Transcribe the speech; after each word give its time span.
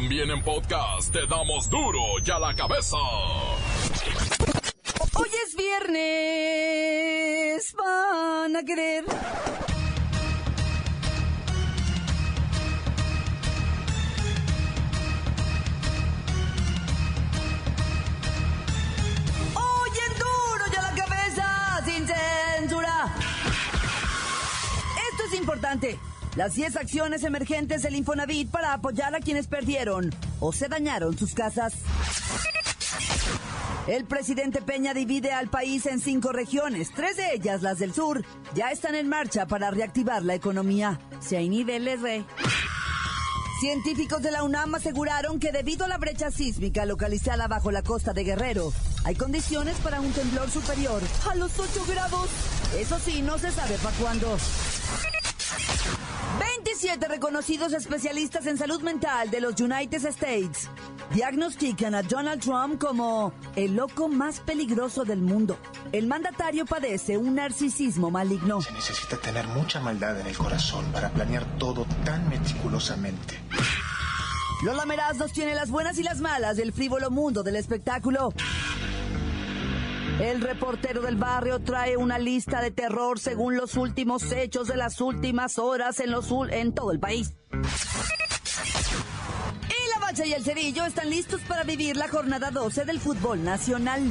También 0.00 0.30
en 0.30 0.40
podcast 0.44 1.12
te 1.12 1.26
damos 1.26 1.68
duro 1.68 1.98
y 2.24 2.30
a 2.30 2.38
la 2.38 2.54
cabeza. 2.54 2.96
Hoy 5.16 5.28
es 5.44 5.56
viernes, 5.56 6.94
van 7.76 8.54
a 8.54 8.62
querer. 8.62 9.04
Hoy 19.56 19.90
en 20.06 20.14
duro 20.16 20.64
y 20.72 20.76
a 20.76 20.82
la 20.82 20.94
cabeza, 20.94 21.82
sin 21.84 22.06
censura. 22.06 23.12
Esto 25.10 25.24
es 25.26 25.34
importante. 25.34 25.98
Las 26.38 26.54
10 26.54 26.76
acciones 26.76 27.24
emergentes 27.24 27.82
del 27.82 27.96
Infonavit 27.96 28.48
para 28.48 28.72
apoyar 28.72 29.12
a 29.12 29.18
quienes 29.18 29.48
perdieron 29.48 30.14
o 30.38 30.52
se 30.52 30.68
dañaron 30.68 31.18
sus 31.18 31.34
casas. 31.34 31.72
El 33.88 34.04
presidente 34.04 34.62
Peña 34.62 34.94
divide 34.94 35.32
al 35.32 35.48
país 35.48 35.86
en 35.86 35.98
cinco 35.98 36.30
regiones, 36.30 36.92
tres 36.94 37.16
de 37.16 37.34
ellas, 37.34 37.62
las 37.62 37.80
del 37.80 37.92
sur, 37.92 38.24
ya 38.54 38.70
están 38.70 38.94
en 38.94 39.08
marcha 39.08 39.46
para 39.46 39.72
reactivar 39.72 40.22
la 40.22 40.36
economía. 40.36 41.00
Si 41.18 41.34
hay 41.34 41.48
niveles, 41.48 42.02
re. 42.02 42.24
Científicos 43.58 44.22
de 44.22 44.30
la 44.30 44.44
UNAM 44.44 44.76
aseguraron 44.76 45.40
que 45.40 45.50
debido 45.50 45.86
a 45.86 45.88
la 45.88 45.98
brecha 45.98 46.30
sísmica 46.30 46.84
localizada 46.84 47.48
bajo 47.48 47.72
la 47.72 47.82
costa 47.82 48.12
de 48.12 48.22
Guerrero, 48.22 48.72
hay 49.04 49.16
condiciones 49.16 49.74
para 49.78 50.00
un 50.00 50.12
temblor 50.12 50.48
superior 50.48 51.02
a 51.28 51.34
los 51.34 51.58
8 51.58 51.84
grados. 51.88 52.28
Eso 52.78 52.96
sí, 53.00 53.22
no 53.22 53.38
se 53.38 53.50
sabe 53.50 53.76
para 53.78 53.96
cuándo. 53.96 54.38
27 56.68 57.08
reconocidos 57.08 57.72
especialistas 57.72 58.46
en 58.46 58.58
salud 58.58 58.82
mental 58.82 59.30
de 59.30 59.40
los 59.40 59.58
United 59.58 60.04
States 60.04 60.68
diagnostican 61.14 61.94
a 61.94 62.02
Donald 62.02 62.42
Trump 62.42 62.78
como 62.78 63.32
el 63.56 63.74
loco 63.74 64.06
más 64.08 64.40
peligroso 64.40 65.06
del 65.06 65.22
mundo. 65.22 65.56
El 65.92 66.06
mandatario 66.06 66.66
padece 66.66 67.16
un 67.16 67.36
narcisismo 67.36 68.10
maligno. 68.10 68.60
Se 68.60 68.72
necesita 68.72 69.16
tener 69.16 69.46
mucha 69.48 69.80
maldad 69.80 70.20
en 70.20 70.26
el 70.26 70.36
corazón 70.36 70.84
para 70.92 71.08
planear 71.08 71.46
todo 71.56 71.86
tan 72.04 72.28
meticulosamente. 72.28 73.38
Lola 74.62 74.84
Meraz 74.84 75.16
nos 75.16 75.32
tiene 75.32 75.54
las 75.54 75.70
buenas 75.70 75.98
y 75.98 76.02
las 76.02 76.20
malas 76.20 76.58
del 76.58 76.74
frívolo 76.74 77.10
mundo 77.10 77.42
del 77.42 77.56
espectáculo. 77.56 78.34
El 80.20 80.40
reportero 80.40 81.00
del 81.02 81.14
barrio 81.14 81.60
trae 81.60 81.96
una 81.96 82.18
lista 82.18 82.60
de 82.60 82.72
terror 82.72 83.20
según 83.20 83.56
los 83.56 83.76
últimos 83.76 84.32
hechos 84.32 84.66
de 84.66 84.76
las 84.76 85.00
últimas 85.00 85.60
horas 85.60 86.00
en, 86.00 86.10
los, 86.10 86.28
en 86.50 86.72
todo 86.72 86.90
el 86.90 86.98
país. 86.98 87.34
Y 89.62 89.90
la 89.94 90.00
Bacha 90.00 90.26
y 90.26 90.32
el 90.32 90.42
Cerillo 90.42 90.84
están 90.86 91.08
listos 91.08 91.40
para 91.42 91.62
vivir 91.62 91.96
la 91.96 92.08
jornada 92.08 92.50
12 92.50 92.84
del 92.84 92.98
fútbol 92.98 93.44
nacional. 93.44 94.02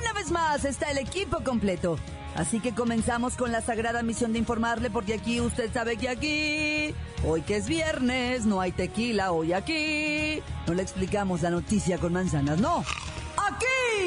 Una 0.00 0.12
vez 0.14 0.30
más 0.30 0.64
está 0.64 0.90
el 0.90 0.96
equipo 0.96 1.44
completo. 1.44 1.98
Así 2.34 2.60
que 2.60 2.72
comenzamos 2.74 3.36
con 3.36 3.52
la 3.52 3.60
sagrada 3.60 4.02
misión 4.02 4.32
de 4.32 4.38
informarle 4.38 4.88
porque 4.88 5.12
aquí 5.12 5.38
usted 5.42 5.70
sabe 5.70 5.98
que 5.98 6.08
aquí, 6.08 6.94
hoy 7.26 7.42
que 7.42 7.56
es 7.56 7.68
viernes, 7.68 8.46
no 8.46 8.62
hay 8.62 8.72
tequila, 8.72 9.32
hoy 9.32 9.52
aquí. 9.52 10.42
No 10.66 10.72
le 10.72 10.80
explicamos 10.80 11.42
la 11.42 11.50
noticia 11.50 11.98
con 11.98 12.14
manzanas, 12.14 12.58
no. 12.58 12.84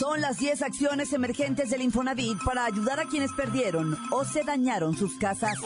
Son 0.00 0.22
las 0.22 0.38
10 0.38 0.62
acciones 0.62 1.12
emergentes 1.12 1.68
del 1.68 1.82
Infonavit 1.82 2.42
para 2.42 2.64
ayudar 2.64 3.00
a 3.00 3.04
quienes 3.04 3.32
perdieron 3.34 3.98
o 4.10 4.24
se 4.24 4.44
dañaron 4.44 4.96
sus 4.96 5.18
casas. 5.18 5.58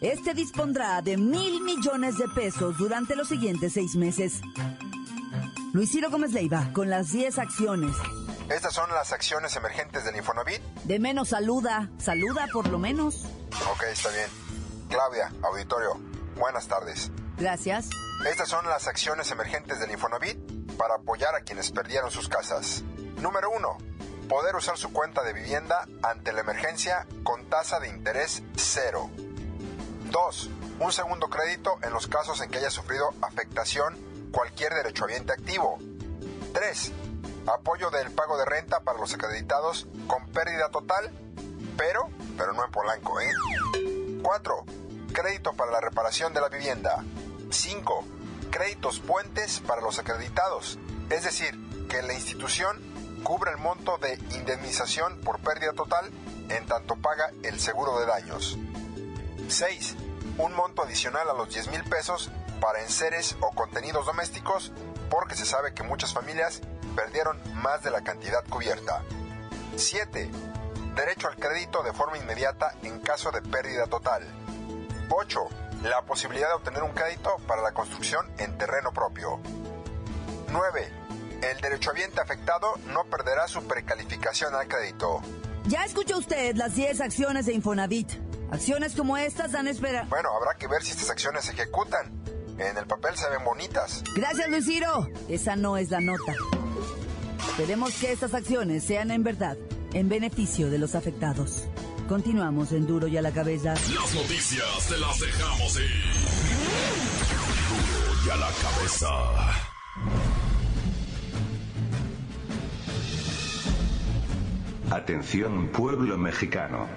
Este 0.00 0.32
dispondrá 0.32 1.02
de 1.02 1.16
mil 1.16 1.60
millones 1.60 2.18
de 2.18 2.28
pesos 2.28 2.78
durante 2.78 3.16
los 3.16 3.26
siguientes 3.26 3.72
seis 3.72 3.96
meses. 3.96 4.40
Luis 5.72 5.90
Ciro 5.90 6.08
Gómez 6.08 6.32
Leiva, 6.32 6.72
con 6.72 6.88
las 6.88 7.10
10 7.10 7.40
acciones. 7.40 7.96
Estas 8.48 8.74
son 8.74 8.88
las 8.90 9.12
acciones 9.12 9.56
emergentes 9.56 10.04
del 10.04 10.14
Infonavit. 10.14 10.62
De 10.84 11.00
menos 11.00 11.30
saluda, 11.30 11.90
saluda 11.98 12.46
por 12.52 12.68
lo 12.68 12.78
menos. 12.78 13.24
Ok, 13.72 13.82
está 13.90 14.10
bien. 14.10 14.28
Claudia, 14.88 15.32
auditorio, 15.42 16.00
buenas 16.38 16.68
tardes. 16.68 17.10
Gracias. 17.36 17.90
Estas 18.30 18.48
son 18.48 18.64
las 18.68 18.86
acciones 18.86 19.32
emergentes 19.32 19.80
del 19.80 19.90
Infonavit 19.90 20.38
para 20.76 20.94
apoyar 20.94 21.34
a 21.34 21.40
quienes 21.40 21.72
perdieron 21.72 22.12
sus 22.12 22.28
casas. 22.28 22.84
Número 23.20 23.50
1. 23.50 23.76
Poder 24.30 24.56
usar 24.56 24.78
su 24.78 24.92
cuenta 24.94 25.22
de 25.22 25.34
vivienda 25.34 25.86
ante 26.02 26.32
la 26.32 26.40
emergencia 26.40 27.06
con 27.22 27.44
tasa 27.50 27.78
de 27.78 27.88
interés 27.88 28.42
cero. 28.56 29.10
2. 30.10 30.50
Un 30.78 30.90
segundo 30.90 31.28
crédito 31.28 31.78
en 31.82 31.92
los 31.92 32.06
casos 32.06 32.40
en 32.40 32.50
que 32.50 32.58
haya 32.58 32.70
sufrido 32.70 33.12
afectación 33.20 33.98
cualquier 34.32 34.72
derechohabiente 34.72 35.34
activo. 35.34 35.78
3. 36.54 36.92
Apoyo 37.46 37.90
del 37.90 38.10
pago 38.10 38.38
de 38.38 38.46
renta 38.46 38.80
para 38.80 38.98
los 38.98 39.12
acreditados 39.12 39.86
con 40.06 40.26
pérdida 40.28 40.70
total, 40.70 41.10
pero, 41.76 42.08
pero 42.38 42.54
no 42.54 42.64
en 42.64 42.70
Polanco, 42.70 43.20
¿eh? 43.20 43.30
4. 44.22 44.64
Crédito 45.12 45.52
para 45.52 45.72
la 45.72 45.80
reparación 45.80 46.32
de 46.32 46.40
la 46.40 46.48
vivienda. 46.48 47.04
5. 47.50 48.04
Créditos 48.50 48.98
puentes 49.00 49.60
para 49.60 49.82
los 49.82 49.98
acreditados, 49.98 50.78
es 51.10 51.24
decir, 51.24 51.58
que 51.88 52.00
la 52.02 52.14
institución 52.14 52.89
cubre 53.22 53.52
el 53.52 53.58
monto 53.58 53.98
de 53.98 54.14
indemnización 54.36 55.20
por 55.20 55.40
pérdida 55.40 55.72
total 55.72 56.10
en 56.48 56.66
tanto 56.66 56.96
paga 56.96 57.30
el 57.42 57.60
seguro 57.60 57.98
de 57.98 58.06
daños. 58.06 58.58
6. 59.48 59.96
Un 60.38 60.54
monto 60.54 60.82
adicional 60.82 61.28
a 61.28 61.34
los 61.34 61.52
10 61.52 61.68
mil 61.68 61.84
pesos 61.84 62.30
para 62.60 62.82
enseres 62.82 63.36
o 63.40 63.50
contenidos 63.50 64.06
domésticos 64.06 64.72
porque 65.10 65.34
se 65.34 65.46
sabe 65.46 65.74
que 65.74 65.82
muchas 65.82 66.12
familias 66.12 66.60
perdieron 66.94 67.40
más 67.54 67.82
de 67.82 67.90
la 67.90 68.02
cantidad 68.02 68.44
cubierta. 68.48 69.02
7. 69.76 70.30
Derecho 70.94 71.28
al 71.28 71.36
crédito 71.36 71.82
de 71.82 71.92
forma 71.92 72.18
inmediata 72.18 72.74
en 72.82 73.00
caso 73.00 73.30
de 73.30 73.42
pérdida 73.42 73.86
total. 73.86 74.22
8. 75.08 75.40
La 75.84 76.02
posibilidad 76.02 76.48
de 76.48 76.54
obtener 76.54 76.82
un 76.82 76.92
crédito 76.92 77.36
para 77.46 77.62
la 77.62 77.72
construcción 77.72 78.30
en 78.38 78.56
terreno 78.58 78.92
propio. 78.92 79.40
9. 80.48 80.99
El 81.42 81.60
derechohabiente 81.60 82.20
afectado 82.20 82.74
no 82.88 83.04
perderá 83.04 83.48
su 83.48 83.62
precalificación 83.64 84.54
al 84.54 84.68
crédito. 84.68 85.22
Ya 85.66 85.84
escuchó 85.84 86.18
usted 86.18 86.54
las 86.56 86.74
10 86.74 87.00
acciones 87.00 87.46
de 87.46 87.54
Infonavit. 87.54 88.10
Acciones 88.50 88.94
como 88.94 89.16
estas 89.16 89.52
dan 89.52 89.68
espera. 89.68 90.04
Bueno, 90.08 90.30
habrá 90.36 90.58
que 90.58 90.66
ver 90.66 90.82
si 90.82 90.90
estas 90.92 91.10
acciones 91.10 91.44
se 91.44 91.52
ejecutan. 91.52 92.12
En 92.58 92.76
el 92.76 92.86
papel 92.86 93.16
se 93.16 93.28
ven 93.30 93.44
bonitas. 93.44 94.02
Gracias, 94.14 94.48
Luis 94.50 94.66
Ciro. 94.66 95.08
Esa 95.28 95.56
no 95.56 95.76
es 95.76 95.90
la 95.90 96.00
nota. 96.00 96.34
Esperemos 97.50 97.94
que 97.94 98.12
estas 98.12 98.34
acciones 98.34 98.84
sean 98.84 99.10
en 99.10 99.22
verdad 99.22 99.56
en 99.92 100.08
beneficio 100.08 100.70
de 100.70 100.78
los 100.78 100.94
afectados. 100.94 101.64
Continuamos 102.08 102.72
en 102.72 102.86
Duro 102.86 103.06
y 103.06 103.16
a 103.16 103.22
la 103.22 103.32
cabeza. 103.32 103.74
Las 103.74 104.14
noticias 104.14 104.88
te 104.88 104.98
las 104.98 105.18
dejamos 105.18 105.76
ir. 105.76 106.04
Duro 107.68 108.26
y 108.26 108.30
a 108.30 108.36
la 108.36 108.50
cabeza. 108.60 110.49
Atención 114.90 115.68
pueblo 115.68 116.18
mexicano. 116.18 116.88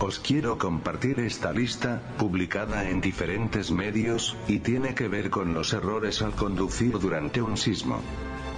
Os 0.00 0.18
quiero 0.18 0.58
compartir 0.58 1.20
esta 1.20 1.52
lista, 1.52 2.02
publicada 2.18 2.90
en 2.90 3.00
diferentes 3.00 3.70
medios, 3.70 4.36
y 4.48 4.58
tiene 4.58 4.92
que 4.92 5.06
ver 5.06 5.30
con 5.30 5.54
los 5.54 5.72
errores 5.74 6.22
al 6.22 6.32
conducir 6.32 6.98
durante 6.98 7.40
un 7.40 7.56
sismo. 7.56 8.00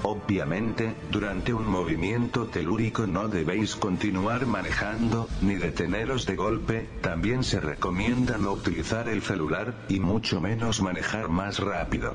Obviamente, 0.04 0.94
durante 1.10 1.52
un 1.52 1.68
movimiento 1.68 2.46
telúrico 2.46 3.06
no 3.06 3.28
debéis 3.28 3.76
continuar 3.76 4.46
manejando, 4.46 5.28
ni 5.42 5.56
deteneros 5.56 6.24
de 6.24 6.36
golpe, 6.36 6.88
también 7.02 7.44
se 7.44 7.60
recomienda 7.60 8.38
no 8.38 8.52
utilizar 8.52 9.10
el 9.10 9.20
celular, 9.20 9.74
y 9.90 10.00
mucho 10.00 10.40
menos 10.40 10.80
manejar 10.80 11.28
más 11.28 11.58
rápido. 11.58 12.14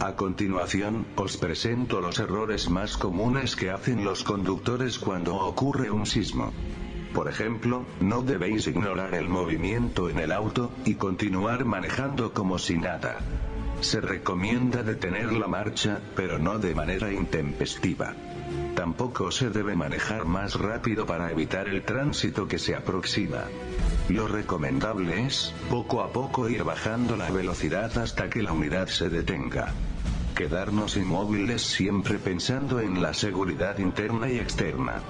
A 0.00 0.16
continuación, 0.16 1.04
os 1.14 1.36
presento 1.36 2.00
los 2.00 2.18
errores 2.18 2.70
más 2.70 2.96
comunes 2.96 3.54
que 3.54 3.70
hacen 3.70 4.02
los 4.02 4.24
conductores 4.24 4.98
cuando 4.98 5.36
ocurre 5.36 5.90
un 5.90 6.06
sismo. 6.06 6.54
Por 7.12 7.28
ejemplo, 7.28 7.84
no 8.00 8.22
debéis 8.22 8.66
ignorar 8.66 9.14
el 9.14 9.28
movimiento 9.28 10.08
en 10.08 10.18
el 10.18 10.32
auto, 10.32 10.72
y 10.86 10.94
continuar 10.94 11.66
manejando 11.66 12.32
como 12.32 12.58
si 12.58 12.78
nada. 12.78 13.18
se 13.80 14.00
recomienda 14.00 14.82
detener 14.82 15.32
la 15.32 15.48
marcha, 15.48 16.00
pero 16.14 16.38
no 16.38 16.58
de 16.58 16.74
manera 16.74 17.12
intempestiva. 17.12 18.14
Tampoco 18.74 19.30
se 19.30 19.50
debe 19.50 19.74
manejar 19.74 20.24
más 20.24 20.54
rápido 20.54 21.06
para 21.06 21.30
evitar 21.30 21.68
el 21.68 21.82
tránsito 21.82 22.46
que 22.46 22.58
se 22.58 22.74
aproxima. 22.74 23.44
Lo 24.08 24.28
recomendable 24.28 25.26
es, 25.26 25.54
poco 25.68 26.02
a 26.02 26.12
poco 26.12 26.48
ir 26.48 26.64
bajando 26.64 27.16
la 27.16 27.30
velocidad 27.30 27.96
hasta 27.98 28.28
que 28.28 28.42
la 28.42 28.52
unidad 28.52 28.88
se 28.88 29.08
detenga. 29.08 29.72
Quedarnos 30.40 30.96
inmóviles 30.96 31.60
siempre 31.60 32.18
pensando 32.18 32.80
en 32.80 33.02
la 33.02 33.12
seguridad 33.12 33.76
interna 33.76 34.30
y 34.30 34.38
externa. 34.38 35.02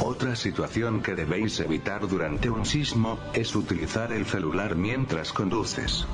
Otra 0.00 0.34
situación 0.34 1.02
que 1.02 1.14
debéis 1.14 1.60
evitar 1.60 2.08
durante 2.08 2.48
un 2.48 2.64
sismo, 2.64 3.18
es 3.34 3.54
utilizar 3.54 4.10
el 4.10 4.24
celular 4.24 4.76
mientras 4.76 5.34
conduces. 5.34 6.06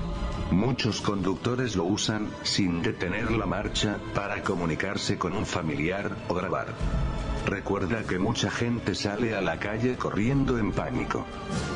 Muchos 0.51 1.01
conductores 1.01 1.77
lo 1.77 1.85
usan, 1.85 2.29
sin 2.43 2.83
detener 2.83 3.31
la 3.31 3.47
marcha, 3.47 3.99
para 4.17 4.43
comunicarse 4.43 5.17
con 5.17 5.35
un 5.35 5.47
familiar, 5.47 6.17
o 6.27 6.35
grabar. 6.35 6.75
Recuerda 7.47 8.03
que 8.03 8.19
mucha 8.19 8.51
gente 8.51 8.97
sale 8.97 9.37
a 9.37 9.43
la 9.43 9.61
calle 9.61 9.95
corriendo 9.95 10.59
en 10.59 10.73
pánico. 10.73 11.25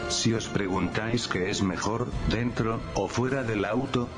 Si 0.09 0.35
os 0.35 0.49
preguntáis 0.49 1.29
qué 1.29 1.51
es 1.51 1.63
mejor, 1.63 2.09
dentro, 2.29 2.81
o 2.95 3.07
fuera 3.07 3.45
del 3.45 3.65
auto, 3.65 4.09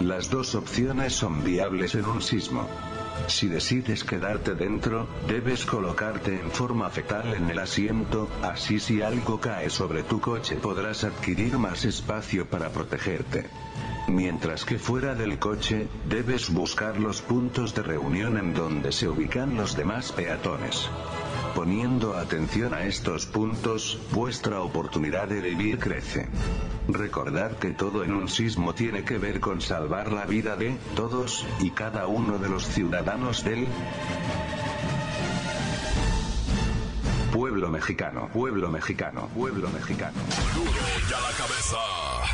las 0.00 0.30
dos 0.30 0.54
opciones 0.54 1.14
son 1.14 1.42
viables 1.42 1.94
en 1.94 2.04
un 2.04 2.20
sismo. 2.20 2.68
Si 3.28 3.48
decides 3.48 4.04
quedarte 4.04 4.54
dentro, 4.54 5.08
debes 5.26 5.64
colocarte 5.64 6.38
en 6.38 6.50
forma 6.50 6.90
fetal 6.90 7.34
en 7.34 7.50
el 7.50 7.58
asiento, 7.58 8.28
así 8.42 8.78
si 8.78 9.02
algo 9.02 9.40
cae 9.40 9.70
sobre 9.70 10.02
tu 10.02 10.20
coche 10.20 10.56
podrás 10.56 11.04
adquirir 11.04 11.58
más 11.58 11.84
espacio 11.84 12.46
para 12.46 12.70
protegerte. 12.70 13.46
Mientras 14.08 14.64
que 14.64 14.78
fuera 14.78 15.14
del 15.14 15.38
coche, 15.38 15.88
debes 16.08 16.50
buscar 16.52 17.00
los 17.00 17.22
puntos 17.22 17.74
de 17.74 17.82
reunión 17.82 18.36
en 18.36 18.54
donde 18.54 18.92
se 18.92 19.08
ubican 19.08 19.56
los 19.56 19.76
demás 19.76 20.12
peatones. 20.12 20.88
Poniendo 21.56 22.18
atención 22.18 22.74
a 22.74 22.84
estos 22.84 23.24
puntos, 23.24 23.98
vuestra 24.12 24.60
oportunidad 24.60 25.26
de 25.26 25.40
vivir 25.40 25.78
crece. 25.78 26.28
Recordad 26.86 27.52
que 27.52 27.70
todo 27.70 28.04
en 28.04 28.12
un 28.12 28.28
sismo 28.28 28.74
tiene 28.74 29.04
que 29.04 29.16
ver 29.16 29.40
con 29.40 29.62
salvar 29.62 30.12
la 30.12 30.26
vida 30.26 30.54
de 30.54 30.76
todos 30.94 31.46
y 31.58 31.70
cada 31.70 32.08
uno 32.08 32.36
de 32.36 32.50
los 32.50 32.66
ciudadanos 32.68 33.42
del 33.42 33.66
pueblo 37.32 37.70
mexicano, 37.70 38.28
pueblo 38.34 38.70
mexicano, 38.70 39.30
pueblo 39.34 39.70
mexicano. 39.70 40.18
La 41.10 41.36
cabeza. 41.38 42.25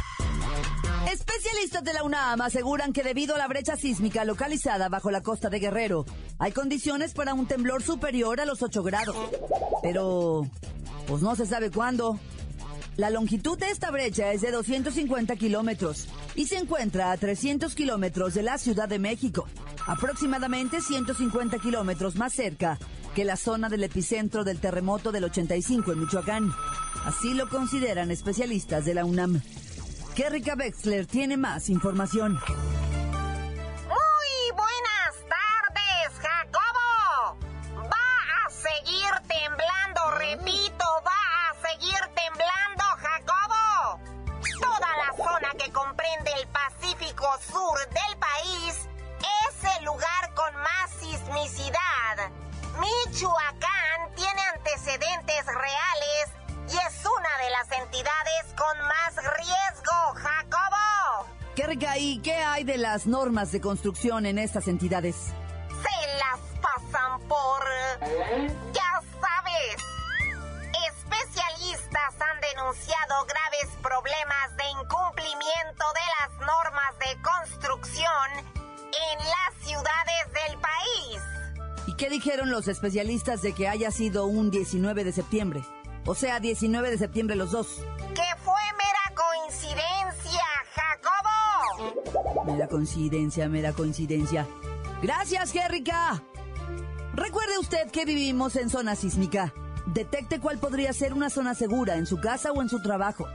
Especialistas 1.52 1.84
de 1.84 1.92
la 1.92 2.02
UNAM 2.02 2.40
aseguran 2.40 2.94
que 2.94 3.02
debido 3.02 3.34
a 3.34 3.38
la 3.38 3.46
brecha 3.46 3.76
sísmica 3.76 4.24
localizada 4.24 4.88
bajo 4.88 5.10
la 5.10 5.20
costa 5.20 5.50
de 5.50 5.58
Guerrero, 5.58 6.06
hay 6.38 6.50
condiciones 6.50 7.12
para 7.12 7.34
un 7.34 7.44
temblor 7.46 7.82
superior 7.82 8.40
a 8.40 8.46
los 8.46 8.62
8 8.62 8.82
grados. 8.82 9.14
Pero, 9.82 10.46
pues 11.06 11.20
no 11.20 11.36
se 11.36 11.44
sabe 11.44 11.70
cuándo. 11.70 12.18
La 12.96 13.10
longitud 13.10 13.58
de 13.58 13.68
esta 13.68 13.90
brecha 13.90 14.32
es 14.32 14.40
de 14.40 14.50
250 14.50 15.36
kilómetros 15.36 16.08
y 16.34 16.46
se 16.46 16.56
encuentra 16.56 17.12
a 17.12 17.18
300 17.18 17.74
kilómetros 17.74 18.32
de 18.32 18.44
la 18.44 18.56
Ciudad 18.56 18.88
de 18.88 18.98
México, 18.98 19.46
aproximadamente 19.86 20.80
150 20.80 21.58
kilómetros 21.58 22.16
más 22.16 22.32
cerca 22.32 22.78
que 23.14 23.26
la 23.26 23.36
zona 23.36 23.68
del 23.68 23.84
epicentro 23.84 24.42
del 24.42 24.58
terremoto 24.58 25.12
del 25.12 25.24
85 25.24 25.92
en 25.92 26.00
Michoacán. 26.00 26.50
Así 27.04 27.34
lo 27.34 27.50
consideran 27.50 28.10
especialistas 28.10 28.86
de 28.86 28.94
la 28.94 29.04
UNAM. 29.04 29.42
Kerrika 30.14 30.54
Wexler 30.54 31.06
tiene 31.06 31.36
más 31.36 31.70
información. 31.70 32.38
Las 62.92 63.06
normas 63.06 63.50
de 63.52 63.60
construcción 63.62 64.26
en 64.26 64.38
estas 64.38 64.68
entidades? 64.68 65.16
Se 65.16 65.96
las 66.18 66.40
pasan 66.60 67.26
por... 67.26 67.64
Ya 68.74 69.00
sabes. 69.18 69.76
Especialistas 70.90 72.14
han 72.20 72.38
denunciado 72.50 73.14
graves 73.24 73.70
problemas 73.80 74.56
de 74.58 74.64
incumplimiento 74.78 75.84
de 75.94 76.06
las 76.20 76.38
normas 76.40 76.92
de 77.00 77.22
construcción 77.22 78.28
en 78.36 79.18
las 79.20 79.66
ciudades 79.66 80.24
del 80.34 80.58
país. 80.58 81.22
¿Y 81.86 81.96
qué 81.96 82.10
dijeron 82.10 82.50
los 82.50 82.68
especialistas 82.68 83.40
de 83.40 83.54
que 83.54 83.68
haya 83.68 83.90
sido 83.90 84.26
un 84.26 84.50
19 84.50 85.04
de 85.04 85.12
septiembre? 85.12 85.64
O 86.04 86.14
sea, 86.14 86.40
19 86.40 86.90
de 86.90 86.98
septiembre 86.98 87.36
los 87.36 87.52
dos. 87.52 87.80
Fue 88.44 88.51
Jacobo. 92.42 92.52
Mera 92.52 92.68
coincidencia, 92.68 93.48
mera 93.48 93.72
coincidencia. 93.72 94.46
Gracias, 95.02 95.52
Kerrika. 95.52 96.22
Recuerde 97.14 97.58
usted 97.58 97.90
que 97.90 98.04
vivimos 98.04 98.56
en 98.56 98.70
zona 98.70 98.96
sísmica. 98.96 99.52
Detecte 99.86 100.40
cuál 100.40 100.58
podría 100.58 100.92
ser 100.92 101.12
una 101.12 101.28
zona 101.30 101.54
segura 101.54 101.96
en 101.96 102.06
su 102.06 102.20
casa 102.20 102.52
o 102.52 102.62
en 102.62 102.68
su 102.68 102.80
trabajo. 102.80 103.26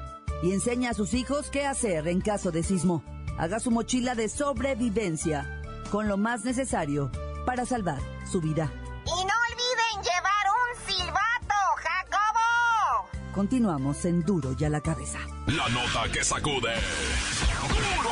Y 0.44 0.52
enseña 0.54 0.92
a 0.92 0.94
sus 0.94 1.14
hijos 1.14 1.50
qué 1.50 1.66
hacer 1.66 2.08
en 2.08 2.22
caso 2.22 2.52
de 2.52 2.64
sismo. 2.64 3.04
Haga 3.38 3.60
su 3.60 3.70
mochila 3.70 4.16
de 4.16 4.30
sobrevivencia 4.30 5.62
con 5.92 6.08
lo 6.08 6.18
más 6.18 6.44
necesario 6.44 7.12
para 7.46 7.66
salvar 7.66 8.00
su 8.30 8.42
vida. 8.42 8.72
Y 9.06 9.10
no 9.10 9.34
olviden 9.50 10.04
llevar 10.04 10.46
un 10.58 10.88
silbato, 10.88 11.56
Jacobo. 11.78 13.10
Continuamos 13.34 14.06
en 14.06 14.24
Duro 14.24 14.56
y 14.58 14.64
a 14.66 14.70
la 14.70 14.82
cabeza. 14.82 15.20
La 15.48 15.70
nota 15.70 16.12
que 16.12 16.24
sacude. 16.24 16.74
Duro, 17.70 18.10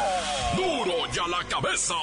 duro 0.55 0.93
ya 1.13 1.27
la 1.27 1.43
cabeza. 1.47 1.93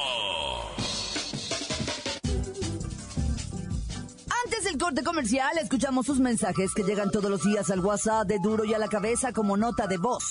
Antes 4.45 4.65
del 4.65 4.79
corte 4.79 5.03
comercial, 5.03 5.57
escuchamos 5.59 6.07
sus 6.07 6.19
mensajes 6.19 6.73
que 6.75 6.83
llegan 6.83 7.11
todos 7.11 7.31
los 7.31 7.43
días 7.43 7.71
al 7.71 7.81
WhatsApp 7.81 8.27
de 8.27 8.39
Duro 8.39 8.65
y 8.65 8.75
a 8.75 8.79
la 8.79 8.89
cabeza 8.89 9.33
como 9.33 9.57
nota 9.57 9.87
de 9.87 9.99
voz. 9.99 10.25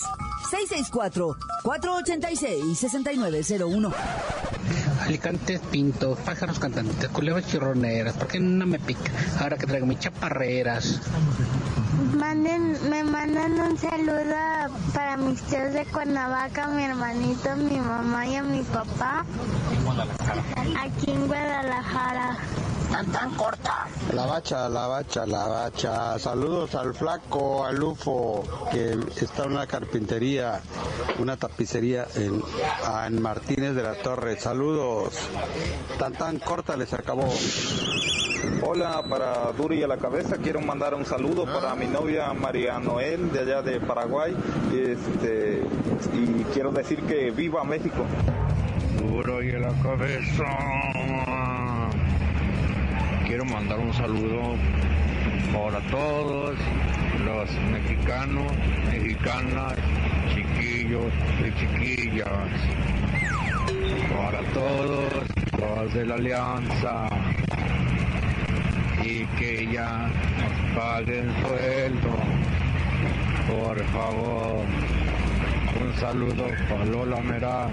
664-486-6901. 1.64 3.94
Alicantes 5.02 5.60
pintos, 5.72 6.20
pájaros 6.20 6.60
cantantes, 6.60 7.10
culebras 7.10 7.48
chirroneras, 7.48 8.16
¿por 8.16 8.28
qué 8.28 8.40
no 8.40 8.66
me 8.66 8.80
pica? 8.80 9.12
Ahora 9.40 9.58
que 9.58 9.66
traigo 9.66 9.86
mis 9.88 10.00
chaparreras. 10.00 11.00
Manden, 12.02 12.78
me 12.90 13.04
mandan 13.04 13.60
un 13.60 13.78
saludo 13.78 14.74
para 14.92 15.18
mis 15.18 15.40
tíos 15.44 15.72
de 15.74 15.86
Cuernavaca, 15.86 16.68
mi 16.68 16.84
hermanito, 16.84 17.56
mi 17.56 17.78
mamá 17.78 18.26
y 18.26 18.36
a 18.38 18.44
mi 18.44 18.64
papá. 18.64 19.24
Aquí 20.82 21.12
en 21.12 21.28
Guadalajara. 21.28 22.38
La 24.14 24.26
bacha, 24.26 24.68
la 24.68 24.88
bacha, 24.88 25.26
la 25.26 25.48
bacha. 25.48 26.20
Saludos 26.20 26.76
al 26.76 26.94
flaco, 26.94 27.66
al 27.66 27.82
UFO, 27.82 28.44
que 28.72 28.98
está 29.22 29.46
en 29.46 29.52
una 29.54 29.66
carpintería, 29.66 30.60
una 31.20 31.38
tapicería 31.38 32.06
en, 32.16 32.42
en 33.08 33.22
Martínez 33.22 33.76
de 33.76 33.84
la 33.84 33.96
Torre. 33.96 34.38
Saludos. 34.38 35.14
Tan 35.98 36.14
tan 36.14 36.40
corta 36.40 36.76
les 36.76 36.94
acabó. 36.94 37.30
Hola, 38.64 39.04
para 39.10 39.52
Duri 39.54 39.84
a 39.84 39.88
la 39.88 39.98
cabeza 39.98 40.38
quiero 40.38 40.60
mandar 40.62 40.94
un 40.94 41.06
saludo 41.06 41.46
para 41.46 41.76
mi 41.76 41.86
novia 41.88 42.34
María 42.34 42.80
Noel 42.80 43.32
de 43.32 43.40
allá 43.40 43.62
de 43.62 43.80
Paraguay. 43.80 44.36
Este, 44.74 45.64
y 46.14 46.44
quiero 46.54 46.72
decir 46.72 47.02
que 47.04 47.32
viva 47.32 47.64
México. 47.64 48.06
Duro 49.00 49.42
y 49.42 49.52
a 49.52 49.60
la 49.60 49.74
cabeza. 49.82 51.41
Quiero 53.32 53.46
mandar 53.46 53.80
un 53.80 53.94
saludo 53.94 54.58
para 55.54 55.80
todos 55.90 56.54
los 57.24 57.50
mexicanos, 57.72 58.52
mexicanas, 58.92 59.76
chiquillos 60.36 61.14
y 61.40 61.52
chiquillas. 61.58 62.28
Para 64.18 64.42
todos 64.52 65.14
los 65.58 65.94
de 65.94 66.06
la 66.08 66.16
alianza. 66.16 67.08
Y 69.02 69.26
que 69.40 69.66
ya 69.72 70.10
nos 70.38 70.78
paguen 70.78 71.32
sueldo. 71.40 72.18
Por 73.48 73.82
favor. 73.94 74.66
Un 75.82 75.96
saludo 76.02 76.48
para 76.70 76.84
Lola 76.84 77.22
Meraz 77.22 77.72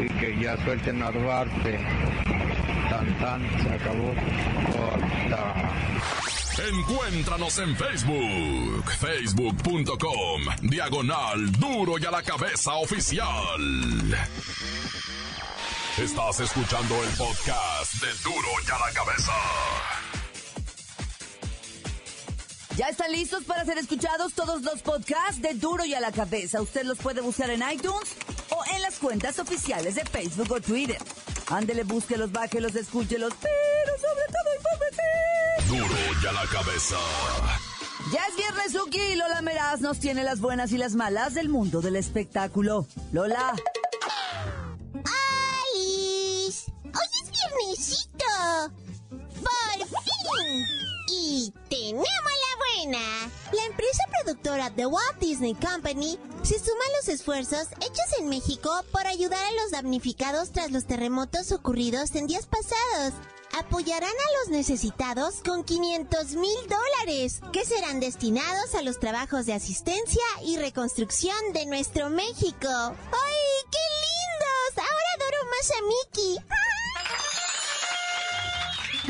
y 0.00 0.08
que 0.20 0.38
ya 0.38 0.56
suelten 0.58 1.02
a 1.02 1.10
Duarte. 1.10 1.80
Tan 2.92 3.18
tan, 3.18 3.40
se 3.62 3.70
acabó. 3.70 4.14
Corta. 4.76 5.54
Encuéntranos 6.68 7.58
en 7.58 7.74
Facebook, 7.74 8.84
facebook.com, 9.00 10.42
diagonal 10.60 11.52
duro 11.52 11.96
y 11.98 12.04
a 12.04 12.10
la 12.10 12.22
cabeza 12.22 12.74
oficial. 12.74 14.14
Estás 15.96 16.40
escuchando 16.40 17.02
el 17.02 17.08
podcast 17.16 17.94
de 17.94 18.08
duro 18.24 18.48
y 18.62 18.70
a 18.70 18.78
la 18.78 18.92
cabeza. 18.92 19.32
Ya 22.76 22.88
están 22.88 23.10
listos 23.10 23.44
para 23.44 23.64
ser 23.64 23.78
escuchados 23.78 24.34
todos 24.34 24.60
los 24.62 24.82
podcasts 24.82 25.40
de 25.40 25.54
Duro 25.54 25.84
y 25.84 25.94
a 25.94 26.00
la 26.00 26.10
cabeza. 26.10 26.60
Usted 26.60 26.84
los 26.84 26.98
puede 26.98 27.20
buscar 27.20 27.50
en 27.50 27.62
iTunes 27.70 28.16
o 28.48 28.62
en 28.74 28.82
las 28.82 28.98
cuentas 28.98 29.38
oficiales 29.38 29.94
de 29.94 30.04
Facebook 30.04 30.52
o 30.52 30.60
Twitter. 30.60 30.98
Ándele, 31.52 31.84
búsquelos, 31.84 32.32
bájelos, 32.32 32.74
escúchelos, 32.74 33.34
pero 33.42 33.92
sobre 33.98 34.24
todo 34.32 34.48
infórmese. 34.56 35.02
Duro 35.68 36.00
y 36.22 36.26
a 36.26 36.32
la 36.32 36.46
cabeza. 36.46 36.96
Ya 38.10 38.24
es 38.26 38.36
viernes, 38.36 38.72
Suki, 38.72 38.98
y 38.98 39.16
Lola 39.16 39.42
Meraz 39.42 39.82
nos 39.82 39.98
tiene 39.98 40.24
las 40.24 40.40
buenas 40.40 40.72
y 40.72 40.78
las 40.78 40.94
malas 40.94 41.34
del 41.34 41.50
mundo 41.50 41.82
del 41.82 41.96
espectáculo. 41.96 42.86
Lola. 43.12 43.54
¡Alice! 45.74 46.72
¡Hoy 46.84 47.10
es 47.22 47.30
viernesito! 47.30 48.72
¡Por 49.10 49.86
fin! 49.86 50.64
Y 51.10 51.52
tenemos 51.68 52.06
la 52.06 52.56
buena. 52.86 53.21
Productora 54.42 54.74
The 54.74 54.86
Walt 54.86 55.18
Disney 55.20 55.54
Company 55.54 56.18
se 56.42 56.58
suma 56.58 56.84
a 56.84 56.96
los 56.96 57.08
esfuerzos 57.08 57.68
hechos 57.80 58.18
en 58.18 58.28
México 58.28 58.70
por 58.90 59.06
ayudar 59.06 59.38
a 59.38 59.62
los 59.62 59.70
damnificados 59.70 60.50
tras 60.50 60.72
los 60.72 60.84
terremotos 60.84 61.52
ocurridos 61.52 62.14
en 62.16 62.26
días 62.26 62.46
pasados. 62.46 63.14
Apoyarán 63.56 64.10
a 64.10 64.38
los 64.40 64.48
necesitados 64.48 65.42
con 65.46 65.62
500 65.62 66.34
mil 66.34 66.56
dólares, 66.68 67.40
que 67.52 67.64
serán 67.64 68.00
destinados 68.00 68.74
a 68.74 68.82
los 68.82 68.98
trabajos 68.98 69.46
de 69.46 69.52
asistencia 69.52 70.24
y 70.44 70.56
reconstrucción 70.56 71.36
de 71.52 71.66
nuestro 71.66 72.10
México. 72.10 72.68
¡Ay, 72.68 73.52
qué 73.70 73.84
lindos! 74.02 74.78
Ahora 74.78 75.10
adoro 75.18 75.38
más 75.50 75.70
a 75.70 75.82
Mickey. 75.86 76.36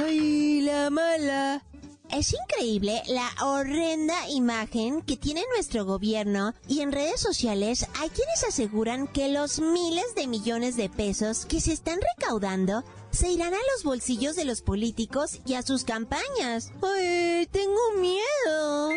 ¡Ay, 0.05 0.61
la 0.61 0.91
mala! 0.91 1.72
Es 2.13 2.35
increíble 2.35 3.03
la 3.07 3.31
horrenda 3.43 4.29
imagen 4.29 5.01
que 5.01 5.17
tiene 5.17 5.43
nuestro 5.55 5.87
gobierno 5.87 6.53
y 6.69 6.83
en 6.83 6.93
redes 6.93 7.21
sociales 7.21 7.87
hay 7.99 8.11
quienes 8.11 8.45
aseguran 8.47 9.07
que 9.09 9.31
los 9.31 9.61
miles 9.61 10.15
de 10.15 10.27
millones 10.27 10.77
de 10.77 10.91
pesos 10.91 11.47
que 11.47 11.61
se 11.61 11.73
están 11.73 11.99
recaudando 12.17 12.85
se 13.13 13.29
irán 13.31 13.55
a 13.55 13.59
los 13.73 13.83
bolsillos 13.83 14.37
de 14.37 14.45
los 14.45 14.61
políticos 14.61 15.41
y 15.47 15.55
a 15.55 15.63
sus 15.63 15.85
campañas. 15.85 16.71
¡Ay, 16.83 17.47
tengo 17.51 17.81
miedo! 17.99 18.91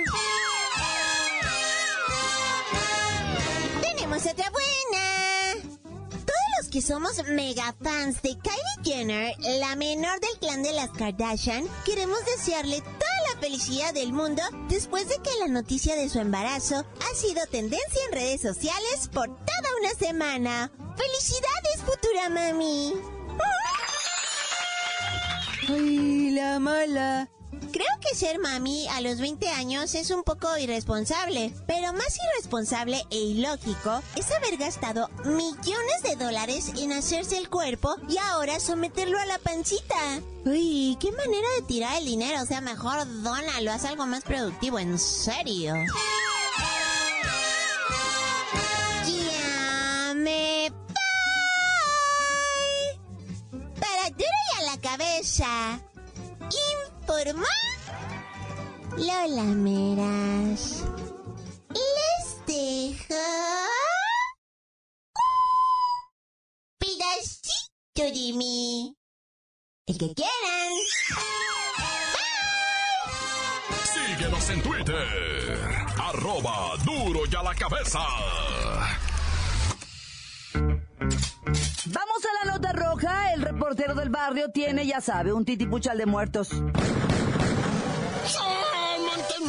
Tenemos 3.82 4.26
otra 4.26 4.52
buena. 4.52 5.70
Todos 6.12 6.50
los 6.60 6.70
que 6.70 6.82
somos 6.82 7.24
mega 7.30 7.74
fans 7.82 8.22
de 8.22 8.38
Kylie 8.38 8.84
Jenner, 8.84 9.36
la 9.60 9.76
menor 9.76 10.20
del 10.20 10.38
clan 10.40 10.64
de 10.64 10.74
las 10.74 10.90
Kardashian, 10.92 11.66
queremos 11.86 12.20
desearle 12.26 12.82
toda 12.82 12.96
la 13.00 13.05
felicidad 13.46 13.94
del 13.94 14.12
mundo 14.12 14.42
después 14.70 15.08
de 15.08 15.18
que 15.22 15.30
la 15.40 15.48
noticia 15.48 15.96
de 15.96 16.10
su 16.10 16.18
embarazo 16.20 16.78
ha 16.78 17.16
sido 17.16 17.46
tendencia 17.46 18.02
en 18.08 18.14
redes 18.14 18.42
sociales 18.42 19.08
por 19.14 19.28
toda 19.28 19.70
una 19.80 19.92
semana. 19.92 20.72
¡Felicidades, 20.98 21.84
futura 21.86 22.30
mami! 22.30 22.94
¡Ay, 25.70 26.32
la 26.32 26.58
mala! 26.58 27.35
Creo 27.72 27.88
que 28.02 28.16
ser 28.16 28.40
mami 28.40 28.88
a 28.90 29.02
los 29.02 29.20
20 29.20 29.50
años 29.50 29.96
es 29.96 30.12
un 30.12 30.24
poco 30.24 30.58
irresponsable, 30.58 31.54
pero 31.68 31.94
más 31.94 32.18
irresponsable 32.34 33.04
e 33.12 33.18
ilógico 33.18 34.02
es 34.16 34.32
haber 34.32 34.58
gastado 34.58 35.10
millones 35.26 36.02
de 36.04 36.16
dólares 36.16 36.72
en 36.78 36.94
hacerse 36.94 37.38
el 37.38 37.50
cuerpo 37.50 37.96
y 38.10 38.18
ahora 38.18 38.60
someterlo 38.60 39.20
a 39.20 39.26
la 39.26 39.40
pancita. 39.40 39.96
Uy, 40.46 40.98
qué 41.00 41.12
manera 41.12 41.48
de 41.60 41.66
tirar 41.66 41.98
el 41.98 42.06
dinero, 42.06 42.42
o 42.42 42.46
sea, 42.46 42.62
mejor 42.62 43.00
dónalo, 43.24 43.72
haz 43.72 43.86
algo 43.86 44.06
más 44.06 44.24
productivo, 44.24 44.80
en 44.80 45.00
serio. 45.00 45.74
Informó 57.18 57.46
Lola 58.98 59.44
Meras. 59.44 60.84
Les 61.70 62.46
dejo 62.46 63.16
un 65.14 66.78
pedacito 66.78 68.04
de 68.04 68.34
mí. 68.34 68.98
El 69.88 69.98
que 69.98 70.14
quieran. 70.14 70.74
Síguenos 73.94 74.50
en 74.50 74.62
Twitter, 74.62 75.48
arroba 75.98 76.76
duro 76.84 77.22
y 77.32 77.36
a 77.36 77.44
la 77.44 77.56
cabeza. 77.56 78.00
Vamos 81.86 82.26
a 82.26 82.46
la 82.46 82.52
nota 82.52 82.74
El 83.34 83.42
reportero 83.42 83.94
del 83.96 84.10
barrio 84.10 84.50
tiene, 84.50 84.86
ya 84.86 85.02
sabe, 85.02 85.34
un 85.34 85.46
titipuchal 85.46 85.98
de 85.98 86.06
muertos. 86.06 86.50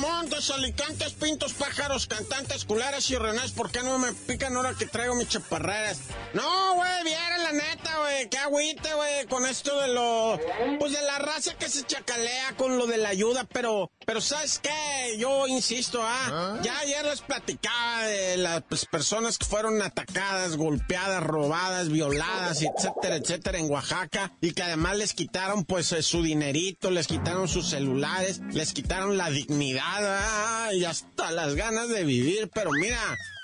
Montes, 0.07 0.51
alicantes, 0.51 1.15
pintos, 1.15 1.53
pájaros, 1.55 2.07
cantantes, 2.07 2.65
culares 2.65 3.11
y 3.11 3.17
renés, 3.17 3.51
¿por 3.51 3.73
qué 3.73 3.83
no 3.83 3.99
me 3.99 4.13
pican 4.13 4.55
ahora 4.55 4.73
que 4.75 4.87
traigo 4.87 5.17
mis 5.17 5.29
chaparreras? 5.29 5.99
No, 6.33 6.75
güey, 6.75 7.03
viera 7.03 7.39
la 7.39 7.53
neta, 7.53 7.99
güey, 7.99 8.29
qué 8.29 8.39
agüite, 8.39 8.95
güey, 8.95 9.27
con 9.27 9.45
esto 9.47 9.81
de 9.81 9.89
lo, 9.89 10.39
pues 10.79 10.93
de 10.93 11.03
la 11.03 11.19
raza 11.19 11.55
que 11.55 11.69
se 11.69 11.85
chacalea 11.85 12.55
con 12.57 12.79
lo 12.79 12.87
de 12.87 12.99
la 12.99 13.09
ayuda, 13.09 13.45
pero, 13.53 13.91
pero 14.07 14.21
¿sabes 14.21 14.61
qué? 14.61 15.17
Yo 15.19 15.49
insisto, 15.49 16.01
ah, 16.03 16.61
ya 16.63 16.79
ayer 16.79 17.05
les 17.05 17.23
platicaba 17.23 18.03
de 18.03 18.37
las 18.37 18.63
pues, 18.63 18.87
personas 18.87 19.39
que 19.39 19.47
fueron 19.47 19.83
atacadas, 19.83 20.57
golpeadas, 20.57 21.23
robadas, 21.23 21.89
violadas, 21.89 22.63
etcétera, 22.63 23.17
etcétera, 23.17 23.59
en 23.59 23.71
Oaxaca, 23.71 24.33
y 24.41 24.53
que 24.53 24.63
además 24.63 24.99
les 24.99 25.15
quitaron, 25.15 25.65
pues, 25.65 25.91
eh, 25.91 26.03
su 26.03 26.23
dinerito, 26.23 26.93
les 26.93 27.09
quitaron 27.09 27.49
sus 27.49 27.71
celulares, 27.71 28.41
les 28.53 28.73
quitaron 28.73 29.17
la 29.17 29.31
dignidad, 29.31 29.96
ah, 30.03 30.71
y 30.73 30.85
hasta 30.85 31.31
las 31.31 31.55
ganas 31.55 31.89
de 31.89 32.05
vivir, 32.05 32.51
pero 32.53 32.71
mira, 32.73 32.99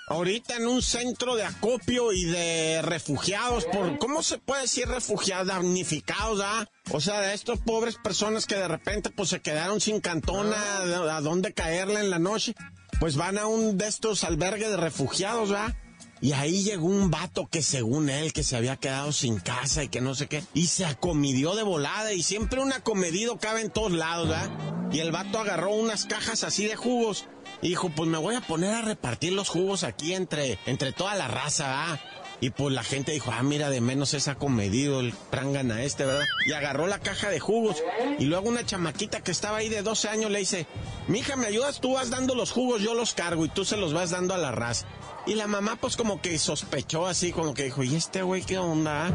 ahorita 0.09 0.57
en 0.57 0.67
un 0.67 0.83
centro 0.83 1.35
de 1.37 1.45
acopio 1.45 2.13
y 2.13 2.25
de 2.25 2.83
refugiados, 2.83 3.65
por 3.67 3.99
¿cómo 3.99 4.23
se 4.23 4.39
puede 4.39 4.63
decir 4.63 4.89
refugiados, 4.89 5.49
damnificados, 5.49 6.41
ah? 6.45 6.69
O 6.91 7.01
sea, 7.01 7.21
de 7.21 7.35
estas 7.35 7.59
pobres 7.61 7.97
personas 7.97 8.47
que 8.47 8.57
de 8.57 8.69
repente 8.69 9.11
pues 9.11 9.31
se 9.31 9.41
quedaron 9.41 9.81
sin 9.81 10.01
cantona, 10.01 10.57
a, 10.57 11.17
a 11.17 11.21
dónde 11.21 11.53
caerla 11.53 12.01
en 12.01 12.11
la 12.11 12.19
noche, 12.19 12.55
pues 13.01 13.17
van 13.17 13.39
a 13.39 13.47
un 13.47 13.79
de 13.79 13.89
estos 13.89 14.25
albergues 14.25 14.71
de 14.71 14.77
refugiados, 14.77 15.51
¿ah? 15.53 15.77
Y 16.23 16.35
ahí 16.35 16.63
llegó 16.63 16.87
un 16.87 17.11
vato 17.11 17.49
que 17.49 17.63
según 17.63 18.09
él 18.09 18.33
que 18.33 18.45
se 18.45 18.57
había 18.57 18.77
quedado 18.77 19.11
sin 19.11 19.41
casa 19.41 19.83
y 19.83 19.89
que 19.89 20.01
no 20.01 20.15
sé 20.15 20.29
qué. 20.29 20.45
Y 20.55 20.69
se 20.69 20.87
acomidió 20.87 21.57
de 21.57 21.65
volada 21.65 22.13
y 22.13 22.23
siempre 22.23 22.61
un 22.61 22.73
acomedido 22.73 23.39
cabe 23.39 23.61
en 23.61 23.71
todos 23.71 23.91
lados, 23.91 24.29
¿verdad? 24.29 24.49
Y 24.93 25.01
el 25.01 25.11
vato 25.11 25.41
agarró 25.41 25.73
unas 25.73 26.07
cajas 26.07 26.45
así 26.45 26.65
de 26.65 26.77
jugos. 26.77 27.27
Y 27.61 27.71
dijo, 27.71 27.91
pues 27.91 28.09
me 28.09 28.19
voy 28.19 28.37
a 28.37 28.41
poner 28.41 28.73
a 28.73 28.83
repartir 28.83 29.33
los 29.33 29.49
jugos 29.49 29.83
aquí 29.83 30.15
entre, 30.15 30.61
entre 30.67 30.93
toda 30.93 31.17
la 31.17 31.27
raza, 31.27 31.93
¿ah? 31.93 32.01
Y 32.41 32.51
pues 32.51 32.73
la 32.73 32.85
gente 32.85 33.11
dijo, 33.11 33.33
ah, 33.33 33.43
mira, 33.43 33.69
de 33.71 33.81
menos 33.81 34.15
es 34.15 34.29
acomedido 34.29 35.01
el 35.01 35.13
prangana 35.31 35.83
este, 35.83 36.05
¿verdad? 36.05 36.27
Y 36.47 36.53
agarró 36.53 36.87
la 36.87 37.01
caja 37.01 37.31
de 37.31 37.41
jugos. 37.41 37.83
Y 38.21 38.25
luego 38.25 38.49
una 38.49 38.65
chamaquita 38.65 39.23
que 39.23 39.33
estaba 39.33 39.59
ahí 39.59 39.69
de 39.69 39.83
12 39.83 40.09
años 40.09 40.31
le 40.31 40.41
dice, 40.41 40.67
mija, 41.09 41.35
¿me 41.35 41.47
ayudas? 41.47 41.81
Tú 41.81 41.95
vas 41.95 42.11
dando 42.11 42.37
los 42.37 42.53
jugos, 42.53 42.81
yo 42.81 42.95
los 42.95 43.15
cargo 43.15 43.45
y 43.45 43.49
tú 43.49 43.65
se 43.65 43.77
los 43.77 43.93
vas 43.93 44.11
dando 44.11 44.35
a 44.35 44.39
la 44.39 44.53
raza. 44.53 44.87
Y 45.27 45.35
la 45.35 45.47
mamá 45.47 45.77
pues 45.77 45.97
como 45.97 46.21
que 46.21 46.37
sospechó 46.39 47.07
así, 47.07 47.33
como 47.33 47.55
que 47.55 47.65
dijo, 47.65 47.85
¿y 47.85 47.95
este 47.95 48.23
güey 48.23 48.43
qué 48.43 48.59
onda? 48.59 49.11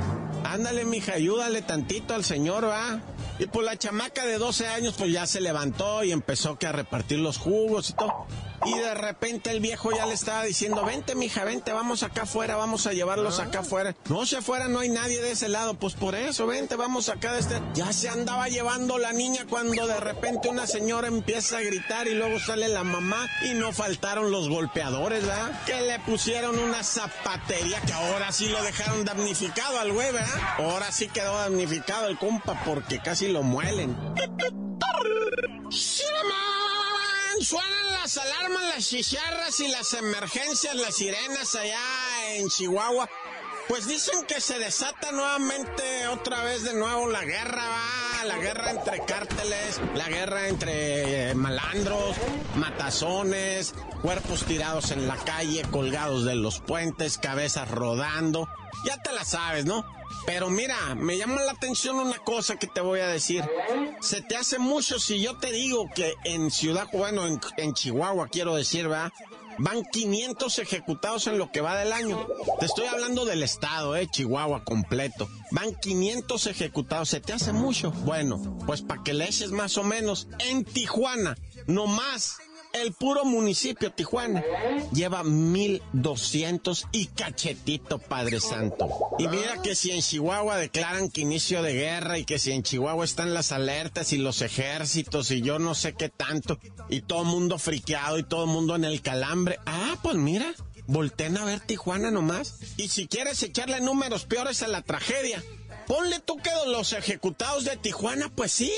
Ándale, 0.45 0.85
mija, 0.85 1.13
ayúdale 1.13 1.61
tantito 1.61 2.13
al 2.13 2.23
señor, 2.23 2.65
¿va? 2.65 3.01
Y 3.39 3.47
pues 3.47 3.65
la 3.65 3.77
chamaca 3.77 4.25
de 4.25 4.37
12 4.37 4.67
años 4.67 4.95
pues 4.97 5.11
ya 5.11 5.27
se 5.27 5.41
levantó 5.41 6.03
y 6.05 6.11
empezó 6.11 6.57
que 6.57 6.65
a 6.65 6.71
repartir 6.71 7.19
los 7.19 7.37
jugos 7.37 7.89
y 7.89 7.93
todo. 7.93 8.25
Y 8.65 8.77
de 8.77 8.93
repente 8.93 9.51
el 9.51 9.59
viejo 9.59 9.91
ya 9.91 10.05
le 10.05 10.13
estaba 10.13 10.43
diciendo, 10.43 10.83
vente 10.85 11.15
mija, 11.15 11.43
vente, 11.43 11.71
vamos 11.71 12.03
acá 12.03 12.23
afuera, 12.23 12.55
vamos 12.55 12.87
a 12.87 12.93
llevarlos 12.93 13.39
acá 13.39 13.59
afuera. 13.59 13.95
No, 14.09 14.25
se 14.25 14.37
afuera 14.37 14.67
no 14.67 14.79
hay 14.79 14.89
nadie 14.89 15.21
de 15.21 15.31
ese 15.31 15.49
lado, 15.49 15.75
pues 15.75 15.93
por 15.93 16.15
eso, 16.15 16.47
vente, 16.47 16.75
vamos 16.75 17.09
acá 17.09 17.33
de 17.33 17.39
este. 17.39 17.61
Ya 17.73 17.91
se 17.93 18.09
andaba 18.09 18.47
llevando 18.47 18.97
la 18.97 19.13
niña 19.13 19.45
cuando 19.49 19.87
de 19.87 19.99
repente 19.99 20.49
una 20.49 20.67
señora 20.67 21.07
empieza 21.07 21.57
a 21.57 21.61
gritar 21.61 22.07
y 22.07 22.13
luego 22.13 22.39
sale 22.39 22.67
la 22.67 22.83
mamá 22.83 23.27
y 23.43 23.53
no 23.53 23.71
faltaron 23.71 24.31
los 24.31 24.49
golpeadores, 24.49 25.25
¿verdad? 25.25 25.63
Que 25.65 25.81
le 25.81 25.99
pusieron 25.99 26.57
una 26.57 26.83
zapatería 26.83 27.79
que 27.81 27.93
ahora 27.93 28.31
sí 28.31 28.47
lo 28.49 28.63
dejaron 28.63 29.05
damnificado 29.05 29.79
al 29.79 29.91
güey, 29.93 30.11
¿verdad? 30.11 30.41
Ahora 30.57 30.91
sí 30.91 31.07
quedó 31.07 31.37
damnificado 31.37 32.07
el 32.07 32.17
compa 32.17 32.61
porque 32.65 32.99
casi 32.99 33.27
lo 33.27 33.43
muelen. 33.43 33.95
Suenan 37.41 37.91
las 37.91 38.17
alarmas, 38.17 38.63
las 38.63 38.89
chicharras 38.89 39.59
y 39.59 39.67
las 39.67 39.93
emergencias, 39.93 40.75
las 40.75 40.95
sirenas 40.95 41.53
allá 41.55 41.79
en 42.33 42.49
Chihuahua. 42.49 43.07
Pues 43.67 43.85
dicen 43.85 44.25
que 44.25 44.41
se 44.41 44.57
desata 44.57 45.11
nuevamente 45.11 46.07
otra 46.07 46.43
vez 46.43 46.63
de 46.63 46.73
nuevo 46.73 47.07
la 47.09 47.23
guerra, 47.25 47.63
va, 47.67 48.25
la 48.25 48.37
guerra 48.37 48.71
entre 48.71 49.03
cárteles, 49.05 49.79
la 49.93 50.07
guerra 50.07 50.47
entre 50.47 51.31
eh, 51.31 51.35
malandros, 51.35 52.15
matazones, 52.55 53.75
cuerpos 54.01 54.45
tirados 54.45 54.91
en 54.91 55.07
la 55.07 55.17
calle, 55.17 55.63
colgados 55.69 56.23
de 56.25 56.35
los 56.35 56.59
puentes, 56.59 57.17
cabezas 57.17 57.69
rodando. 57.69 58.47
Ya 58.85 59.01
te 59.01 59.11
la 59.11 59.25
sabes, 59.25 59.65
¿no? 59.65 59.85
Pero 60.27 60.49
mira, 60.49 60.75
me 60.93 61.17
llama 61.17 61.41
la 61.41 61.53
atención 61.53 61.95
una 61.95 62.17
cosa 62.19 62.57
que 62.57 62.67
te 62.67 62.81
voy 62.81 62.99
a 62.99 63.07
decir. 63.07 63.45
Se 64.01 64.21
te 64.21 64.35
hace 64.35 64.59
mucho 64.59 64.99
si 64.99 65.21
yo 65.21 65.37
te 65.37 65.53
digo 65.53 65.89
que 65.95 66.15
en 66.25 66.51
Ciudad, 66.51 66.89
bueno, 66.91 67.25
en, 67.25 67.73
Chihuahua 67.73 68.27
quiero 68.27 68.53
decir, 68.53 68.89
¿verdad? 68.89 69.13
Van 69.57 69.85
500 69.85 70.59
ejecutados 70.59 71.27
en 71.27 71.37
lo 71.37 71.49
que 71.49 71.61
va 71.61 71.77
del 71.77 71.93
año. 71.93 72.27
Te 72.59 72.65
estoy 72.65 72.87
hablando 72.87 73.23
del 73.23 73.41
estado, 73.41 73.95
eh, 73.95 74.05
Chihuahua 74.11 74.65
completo. 74.65 75.29
Van 75.51 75.73
500 75.73 76.47
ejecutados. 76.47 77.07
¿Se 77.07 77.21
te 77.21 77.31
hace 77.31 77.53
mucho? 77.53 77.91
Bueno, 77.91 78.59
pues 78.65 78.81
para 78.81 79.03
que 79.03 79.13
le 79.13 79.29
más 79.51 79.77
o 79.77 79.83
menos. 79.85 80.27
En 80.39 80.65
Tijuana, 80.65 81.37
no 81.67 81.87
más 81.87 82.37
el 82.81 82.93
puro 82.93 83.25
municipio 83.25 83.91
Tijuana 83.91 84.43
lleva 84.93 85.23
1200 85.23 86.87
y 86.91 87.07
cachetito, 87.07 87.99
Padre 87.99 88.39
Santo. 88.39 88.89
Y 89.19 89.27
mira 89.27 89.61
que 89.61 89.75
si 89.75 89.91
en 89.91 90.01
Chihuahua 90.01 90.57
declaran 90.57 91.09
que 91.09 91.21
inicio 91.21 91.61
de 91.61 91.73
guerra 91.73 92.17
y 92.17 92.25
que 92.25 92.39
si 92.39 92.51
en 92.51 92.63
Chihuahua 92.63 93.05
están 93.05 93.33
las 93.33 93.51
alertas 93.51 94.13
y 94.13 94.17
los 94.17 94.41
ejércitos 94.41 95.31
y 95.31 95.41
yo 95.41 95.59
no 95.59 95.75
sé 95.75 95.93
qué 95.93 96.09
tanto, 96.09 96.59
y 96.89 97.01
todo 97.01 97.23
mundo 97.23 97.57
friqueado 97.59 98.17
y 98.17 98.23
todo 98.23 98.47
mundo 98.47 98.75
en 98.75 98.85
el 98.85 99.01
calambre. 99.01 99.59
Ah, 99.65 99.95
pues 100.01 100.15
mira, 100.15 100.53
volten 100.87 101.37
a 101.37 101.45
ver 101.45 101.59
Tijuana 101.59 102.11
nomás. 102.11 102.59
Y 102.77 102.89
si 102.89 103.07
quieres 103.07 103.41
echarle 103.43 103.81
números 103.81 104.25
peores 104.25 104.63
a 104.63 104.67
la 104.67 104.81
tragedia, 104.81 105.43
Ponle 105.87 106.19
tú 106.19 106.35
que 106.35 106.51
los 106.67 106.91
ejecutados 106.91 107.63
de 107.63 107.77
Tijuana, 107.77 108.29
pues 108.35 108.51
sí, 108.51 108.71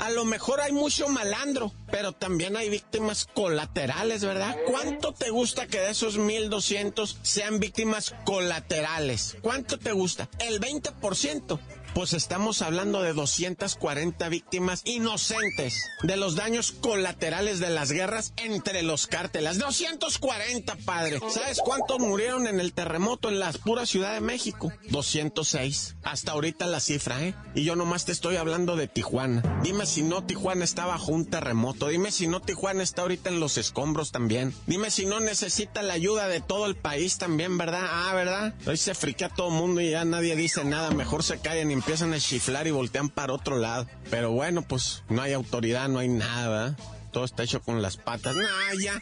a 0.00 0.08
lo 0.10 0.24
mejor 0.24 0.60
hay 0.62 0.72
mucho 0.72 1.08
malandro, 1.08 1.72
pero 1.90 2.12
también 2.12 2.56
hay 2.56 2.70
víctimas 2.70 3.26
colaterales, 3.34 4.24
¿verdad? 4.24 4.56
¿Cuánto 4.66 5.12
te 5.12 5.28
gusta 5.28 5.66
que 5.66 5.78
de 5.78 5.90
esos 5.90 6.16
1200 6.16 7.18
sean 7.22 7.60
víctimas 7.60 8.14
colaterales? 8.24 9.36
¿Cuánto 9.42 9.78
te 9.78 9.92
gusta? 9.92 10.28
El 10.38 10.58
20% 10.58 11.58
pues 11.94 12.12
estamos 12.12 12.62
hablando 12.62 13.02
de 13.02 13.12
240 13.12 14.28
víctimas 14.28 14.82
inocentes 14.84 15.90
de 16.02 16.16
los 16.16 16.36
daños 16.36 16.72
colaterales 16.72 17.58
de 17.58 17.70
las 17.70 17.90
guerras 17.92 18.32
entre 18.36 18.82
los 18.82 19.06
cárteles. 19.06 19.58
240, 19.58 20.76
padre. 20.84 21.20
¿Sabes 21.30 21.60
cuántos 21.64 21.98
murieron 21.98 22.46
en 22.46 22.60
el 22.60 22.72
terremoto 22.72 23.28
en 23.28 23.38
la 23.38 23.52
pura 23.52 23.86
Ciudad 23.86 24.14
de 24.14 24.20
México? 24.20 24.72
206. 24.90 25.96
Hasta 26.02 26.32
ahorita 26.32 26.66
la 26.66 26.80
cifra, 26.80 27.22
¿eh? 27.22 27.34
Y 27.54 27.64
yo 27.64 27.76
nomás 27.76 28.04
te 28.04 28.12
estoy 28.12 28.36
hablando 28.36 28.76
de 28.76 28.88
Tijuana. 28.88 29.60
Dime 29.62 29.86
si 29.86 30.02
no 30.02 30.24
Tijuana 30.24 30.64
está 30.64 30.86
bajo 30.86 31.12
un 31.12 31.26
terremoto. 31.26 31.88
Dime 31.88 32.12
si 32.12 32.28
no 32.28 32.40
Tijuana 32.40 32.82
está 32.82 33.02
ahorita 33.02 33.30
en 33.30 33.40
los 33.40 33.58
escombros 33.58 34.12
también. 34.12 34.54
Dime 34.66 34.90
si 34.90 35.06
no 35.06 35.20
necesita 35.20 35.82
la 35.82 35.94
ayuda 35.94 36.28
de 36.28 36.40
todo 36.40 36.66
el 36.66 36.76
país 36.76 37.18
también, 37.18 37.58
¿verdad? 37.58 37.86
Ah, 37.88 38.12
¿verdad? 38.14 38.54
Hoy 38.66 38.76
se 38.76 38.94
friquea 38.94 39.28
todo 39.28 39.48
el 39.48 39.54
mundo 39.54 39.80
y 39.80 39.90
ya 39.90 40.04
nadie 40.04 40.36
dice 40.36 40.64
nada. 40.64 40.90
Mejor 40.90 41.22
se 41.22 41.38
callen 41.38 41.70
y 41.70 41.79
empiezan 41.80 42.12
a 42.12 42.20
chiflar 42.20 42.66
y 42.66 42.72
voltean 42.72 43.08
para 43.08 43.32
otro 43.32 43.56
lado. 43.56 43.86
Pero 44.10 44.30
bueno, 44.32 44.62
pues 44.62 45.02
no 45.08 45.22
hay 45.22 45.32
autoridad, 45.32 45.88
no 45.88 45.98
hay 45.98 46.08
nada, 46.08 46.76
Todo 47.10 47.24
está 47.24 47.42
hecho 47.42 47.60
con 47.62 47.80
las 47.80 47.96
patas. 47.96 48.36
Nah, 48.36 48.74
ya. 48.78 49.00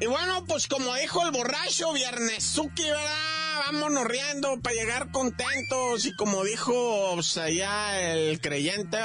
Y 0.00 0.06
bueno, 0.06 0.44
pues 0.46 0.66
como 0.66 0.94
dijo 0.94 1.22
el 1.24 1.32
borracho 1.32 1.92
Viernesuki, 1.92 2.82
¿verdad? 2.82 3.60
Vámonos 3.66 4.04
riendo 4.06 4.58
para 4.60 4.74
llegar 4.74 5.10
contentos. 5.10 6.06
Y 6.06 6.16
como 6.16 6.44
dijo 6.44 7.12
pues, 7.14 7.36
allá 7.36 8.12
el 8.12 8.40
creyente. 8.40 8.98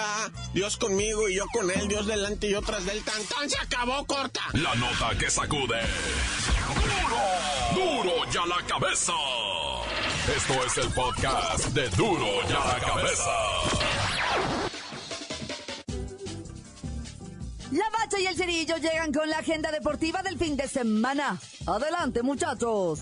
Dios 0.54 0.78
conmigo 0.78 1.28
y 1.28 1.36
yo 1.36 1.46
con 1.54 1.70
él, 1.72 1.88
Dios 1.88 2.08
delante 2.08 2.48
y 2.48 2.56
otras 2.56 2.86
del 2.86 3.04
tantán. 3.04 3.50
Se 3.50 3.58
acabó, 3.60 4.06
corta. 4.06 4.42
La 4.54 4.74
nota 4.76 5.18
que 5.20 5.30
sacude. 5.30 5.82
¡Duro! 7.74 8.04
¡Duro 8.04 8.32
ya 8.32 8.46
la 8.46 8.66
cabeza! 8.66 9.14
Esto 10.28 10.54
es 10.64 10.78
el 10.78 10.94
podcast 10.94 11.66
de 11.70 11.90
Duro 11.90 12.28
y 12.48 12.54
a 12.54 12.74
la 12.74 12.80
Cabeza. 12.80 13.32
La 17.72 17.90
Bacha 17.90 18.20
y 18.20 18.28
el 18.28 18.36
Cerillo 18.36 18.78
llegan 18.78 19.12
con 19.12 19.28
la 19.28 19.40
agenda 19.40 19.72
deportiva 19.72 20.22
del 20.22 20.38
fin 20.38 20.56
de 20.56 20.68
semana. 20.68 21.40
Adelante, 21.66 22.22
muchachos. 22.22 23.00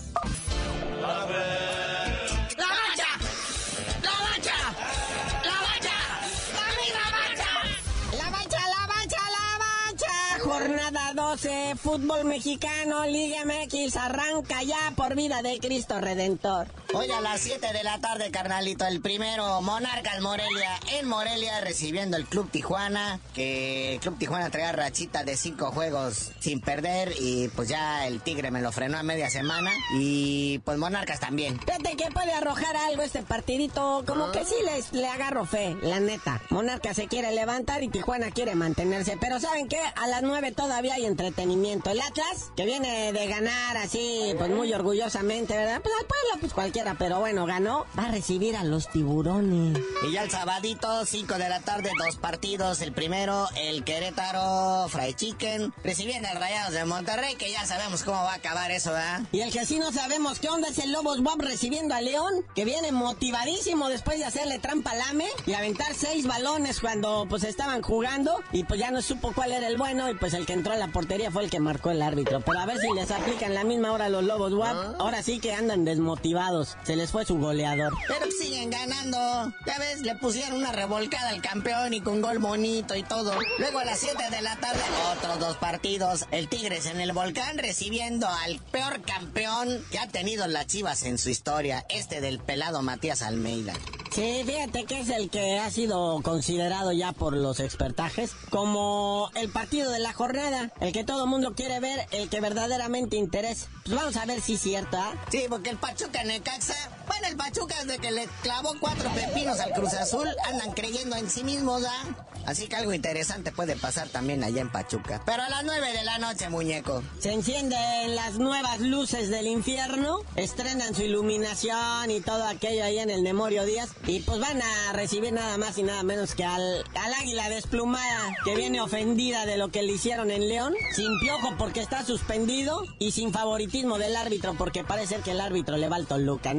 Jornada 10.90 11.14
12, 11.14 11.76
fútbol 11.76 12.24
mexicano, 12.24 13.06
Liga 13.06 13.44
MX, 13.44 13.96
arranca 13.96 14.64
ya 14.64 14.92
por 14.96 15.14
vida 15.14 15.40
de 15.40 15.60
Cristo 15.60 16.00
Redentor. 16.00 16.66
Hoy 16.92 17.08
a 17.12 17.20
las 17.20 17.42
7 17.42 17.72
de 17.72 17.84
la 17.84 18.00
tarde, 18.00 18.32
carnalito, 18.32 18.84
el 18.84 19.00
primero, 19.00 19.62
Monarcas 19.62 20.20
Morelia, 20.20 20.80
en 20.98 21.06
Morelia, 21.06 21.60
recibiendo 21.60 22.16
el 22.16 22.26
Club 22.26 22.50
Tijuana, 22.50 23.20
que 23.34 23.94
el 23.94 24.00
Club 24.00 24.18
Tijuana 24.18 24.50
traía 24.50 24.72
rachita 24.72 25.22
de 25.22 25.36
5 25.36 25.70
juegos 25.70 26.32
sin 26.40 26.60
perder, 26.60 27.14
y 27.20 27.46
pues 27.54 27.68
ya 27.68 28.08
el 28.08 28.20
Tigre 28.20 28.50
me 28.50 28.60
lo 28.60 28.72
frenó 28.72 28.98
a 28.98 29.04
media 29.04 29.30
semana, 29.30 29.70
y 29.94 30.58
pues 30.64 30.76
Monarcas 30.76 31.20
también. 31.20 31.60
Fíjate 31.60 31.96
que 31.96 32.10
puede 32.10 32.32
arrojar 32.32 32.76
algo 32.76 33.02
este 33.02 33.22
partidito, 33.22 34.02
como 34.08 34.32
que 34.32 34.44
sí 34.44 34.56
les, 34.64 34.92
le 34.92 35.06
agarro 35.06 35.44
fe, 35.44 35.76
la 35.82 36.00
neta. 36.00 36.42
Monarcas 36.50 36.96
se 36.96 37.06
quiere 37.06 37.30
levantar 37.30 37.84
y 37.84 37.88
Tijuana 37.88 38.32
quiere 38.32 38.56
mantenerse, 38.56 39.16
pero 39.20 39.38
¿saben 39.38 39.68
qué? 39.68 39.78
A 39.94 40.08
las 40.08 40.22
9 40.22 40.50
todavía 40.50 40.79
hay 40.88 41.04
entretenimiento. 41.04 41.90
El 41.90 42.00
Atlas, 42.00 42.50
que 42.56 42.64
viene 42.64 43.12
de 43.12 43.26
ganar 43.26 43.76
así, 43.76 44.34
pues 44.38 44.50
muy 44.50 44.72
orgullosamente, 44.72 45.56
¿verdad? 45.56 45.80
Pues 45.82 45.94
al 46.00 46.06
pueblo, 46.06 46.40
pues 46.40 46.54
cualquiera, 46.54 46.96
pero 46.98 47.20
bueno, 47.20 47.44
ganó, 47.46 47.86
va 47.98 48.04
a 48.04 48.10
recibir 48.10 48.56
a 48.56 48.64
los 48.64 48.88
tiburones. 48.88 49.78
Y 50.08 50.12
ya 50.12 50.22
el 50.22 50.30
sabadito, 50.30 51.04
5 51.04 51.34
de 51.34 51.48
la 51.48 51.60
tarde, 51.60 51.90
dos 51.98 52.16
partidos. 52.16 52.80
El 52.80 52.92
primero, 52.92 53.48
el 53.56 53.84
Querétaro 53.84 54.88
Fry 54.88 55.14
Chicken, 55.14 55.72
recibiendo 55.84 56.28
al 56.28 56.36
Rayados 56.36 56.72
de 56.72 56.84
Monterrey, 56.84 57.34
que 57.34 57.50
ya 57.50 57.66
sabemos 57.66 58.02
cómo 58.02 58.18
va 58.22 58.32
a 58.32 58.36
acabar 58.36 58.70
eso, 58.70 58.92
¿verdad? 58.92 59.22
Y 59.32 59.40
el 59.40 59.52
que 59.52 59.66
sí 59.66 59.78
no 59.78 59.92
sabemos 59.92 60.38
qué 60.38 60.48
onda 60.48 60.68
es 60.68 60.78
el 60.78 60.92
Lobos 60.92 61.22
Bob 61.22 61.40
recibiendo 61.42 61.94
a 61.94 62.00
León, 62.00 62.44
que 62.54 62.64
viene 62.64 62.92
motivadísimo 62.92 63.88
después 63.88 64.18
de 64.18 64.24
hacerle 64.24 64.58
trampa 64.58 64.92
al 64.92 65.00
AME 65.02 65.26
y 65.46 65.52
aventar 65.54 65.94
seis 65.94 66.26
balones 66.26 66.80
cuando 66.80 67.26
pues 67.28 67.44
estaban 67.44 67.82
jugando 67.82 68.40
y 68.52 68.64
pues 68.64 68.80
ya 68.80 68.90
no 68.90 69.02
supo 69.02 69.32
cuál 69.32 69.52
era 69.52 69.68
el 69.68 69.76
bueno 69.76 70.10
y 70.10 70.14
pues 70.14 70.34
el 70.34 70.46
que 70.46 70.52
entró 70.52 70.69
a 70.72 70.76
la 70.76 70.88
portería 70.88 71.30
fue 71.30 71.44
el 71.44 71.50
que 71.50 71.60
marcó 71.60 71.90
el 71.90 72.02
árbitro. 72.02 72.40
Pero 72.40 72.58
a 72.58 72.66
ver 72.66 72.78
si 72.78 72.92
les 72.94 73.10
aplican 73.10 73.54
la 73.54 73.64
misma 73.64 73.92
hora 73.92 74.08
los 74.08 74.24
Lobos 74.24 74.52
WAP. 74.52 74.76
Ah. 74.76 74.94
Ahora 74.98 75.22
sí 75.22 75.40
que 75.40 75.54
andan 75.54 75.84
desmotivados. 75.84 76.76
Se 76.84 76.96
les 76.96 77.10
fue 77.10 77.24
su 77.24 77.38
goleador. 77.38 77.92
Pero 78.08 78.26
siguen 78.30 78.70
ganando. 78.70 79.52
Ya 79.66 79.78
ves, 79.78 80.00
le 80.00 80.14
pusieron 80.16 80.58
una 80.58 80.72
revolcada 80.72 81.30
al 81.30 81.42
campeón 81.42 81.94
y 81.94 82.00
con 82.00 82.20
gol 82.20 82.38
bonito 82.38 82.94
y 82.96 83.02
todo. 83.02 83.32
Luego 83.58 83.78
a 83.78 83.84
las 83.84 83.98
7 83.98 84.16
de 84.30 84.42
la 84.42 84.56
tarde, 84.56 84.80
otros 85.16 85.38
dos 85.38 85.56
partidos. 85.56 86.26
El 86.30 86.48
Tigres 86.48 86.86
en 86.86 87.00
el 87.00 87.12
volcán 87.12 87.58
recibiendo 87.58 88.28
al 88.28 88.58
peor 88.70 89.00
campeón 89.02 89.84
que 89.90 89.98
ha 89.98 90.08
tenido 90.08 90.46
las 90.46 90.66
Chivas 90.66 91.02
en 91.04 91.18
su 91.18 91.30
historia. 91.30 91.84
Este 91.88 92.20
del 92.20 92.38
pelado 92.38 92.82
Matías 92.82 93.22
Almeida. 93.22 93.74
Sí, 94.12 94.42
fíjate 94.44 94.84
que 94.86 95.00
es 95.00 95.08
el 95.08 95.30
que 95.30 95.58
ha 95.60 95.70
sido 95.70 96.20
considerado 96.22 96.90
ya 96.90 97.12
por 97.12 97.36
los 97.36 97.60
expertajes 97.60 98.32
como 98.50 99.30
el 99.36 99.50
partido 99.50 99.92
de 99.92 100.00
la 100.00 100.12
jornada, 100.12 100.72
el 100.80 100.92
que 100.92 101.04
todo 101.04 101.28
mundo 101.28 101.54
quiere 101.54 101.78
ver, 101.78 102.06
el 102.10 102.28
que 102.28 102.40
verdaderamente 102.40 103.16
interesa. 103.16 103.68
Pues 103.84 103.96
vamos 103.96 104.16
a 104.16 104.26
ver 104.26 104.40
si 104.40 104.54
es 104.54 104.60
cierto, 104.60 104.96
¿ah? 104.96 105.12
Sí, 105.30 105.44
porque 105.48 105.70
el 105.70 105.76
Pachuca 105.76 106.24
Necaxa 106.24 106.74
Bueno, 107.10 107.26
el 107.26 107.36
Pachuca 107.36 107.74
desde 107.82 107.98
que 107.98 108.12
le 108.12 108.28
clavó 108.40 108.76
cuatro 108.78 109.10
pepinos 109.10 109.58
al 109.58 109.72
Cruz 109.72 109.94
Azul, 109.94 110.28
andan 110.48 110.70
creyendo 110.74 111.16
en 111.16 111.28
sí 111.28 111.42
mismos, 111.42 111.82
¿ah? 111.84 112.26
Así 112.46 112.68
que 112.68 112.76
algo 112.76 112.92
interesante 112.92 113.52
puede 113.52 113.76
pasar 113.76 114.08
también 114.08 114.42
allá 114.44 114.60
en 114.60 114.70
Pachuca. 114.70 115.20
Pero 115.26 115.42
a 115.42 115.48
las 115.48 115.64
nueve 115.64 115.92
de 115.92 116.04
la 116.04 116.18
noche, 116.18 116.48
muñeco. 116.48 117.02
Se 117.18 117.32
encienden 117.32 118.16
las 118.16 118.38
nuevas 118.38 118.80
luces 118.80 119.28
del 119.28 119.46
infierno, 119.46 120.20
estrenan 120.36 120.94
su 120.94 121.02
iluminación 121.02 122.10
y 122.10 122.20
todo 122.20 122.44
aquello 122.44 122.84
ahí 122.84 122.98
en 122.98 123.10
el 123.10 123.22
Memorio 123.22 123.64
Díaz. 123.64 123.90
Y 124.06 124.20
pues 124.20 124.40
van 124.40 124.62
a 124.62 124.92
recibir 124.92 125.32
nada 125.32 125.58
más 125.58 125.76
y 125.78 125.82
nada 125.82 126.02
menos 126.02 126.34
que 126.34 126.44
al, 126.44 126.84
al 126.94 127.14
águila 127.14 127.48
desplumada 127.50 128.36
que 128.44 128.54
viene 128.54 128.80
ofendida 128.80 129.44
de 129.46 129.58
lo 129.58 129.70
que 129.70 129.82
le 129.82 129.92
hicieron 129.92 130.30
en 130.30 130.48
León, 130.48 130.74
sin 130.94 131.18
piojo 131.20 131.54
porque 131.58 131.80
está 131.80 132.04
suspendido 132.04 132.84
y 132.98 133.10
sin 133.12 133.32
favoritismo 133.32 133.98
del 133.98 134.16
árbitro 134.16 134.54
porque 134.54 134.84
parece 134.84 135.16
que 135.16 135.32
el 135.32 135.40
árbitro 135.40 135.76
le 135.76 135.88
va 135.88 135.96
al 135.96 136.06
Toluca. 136.06 136.54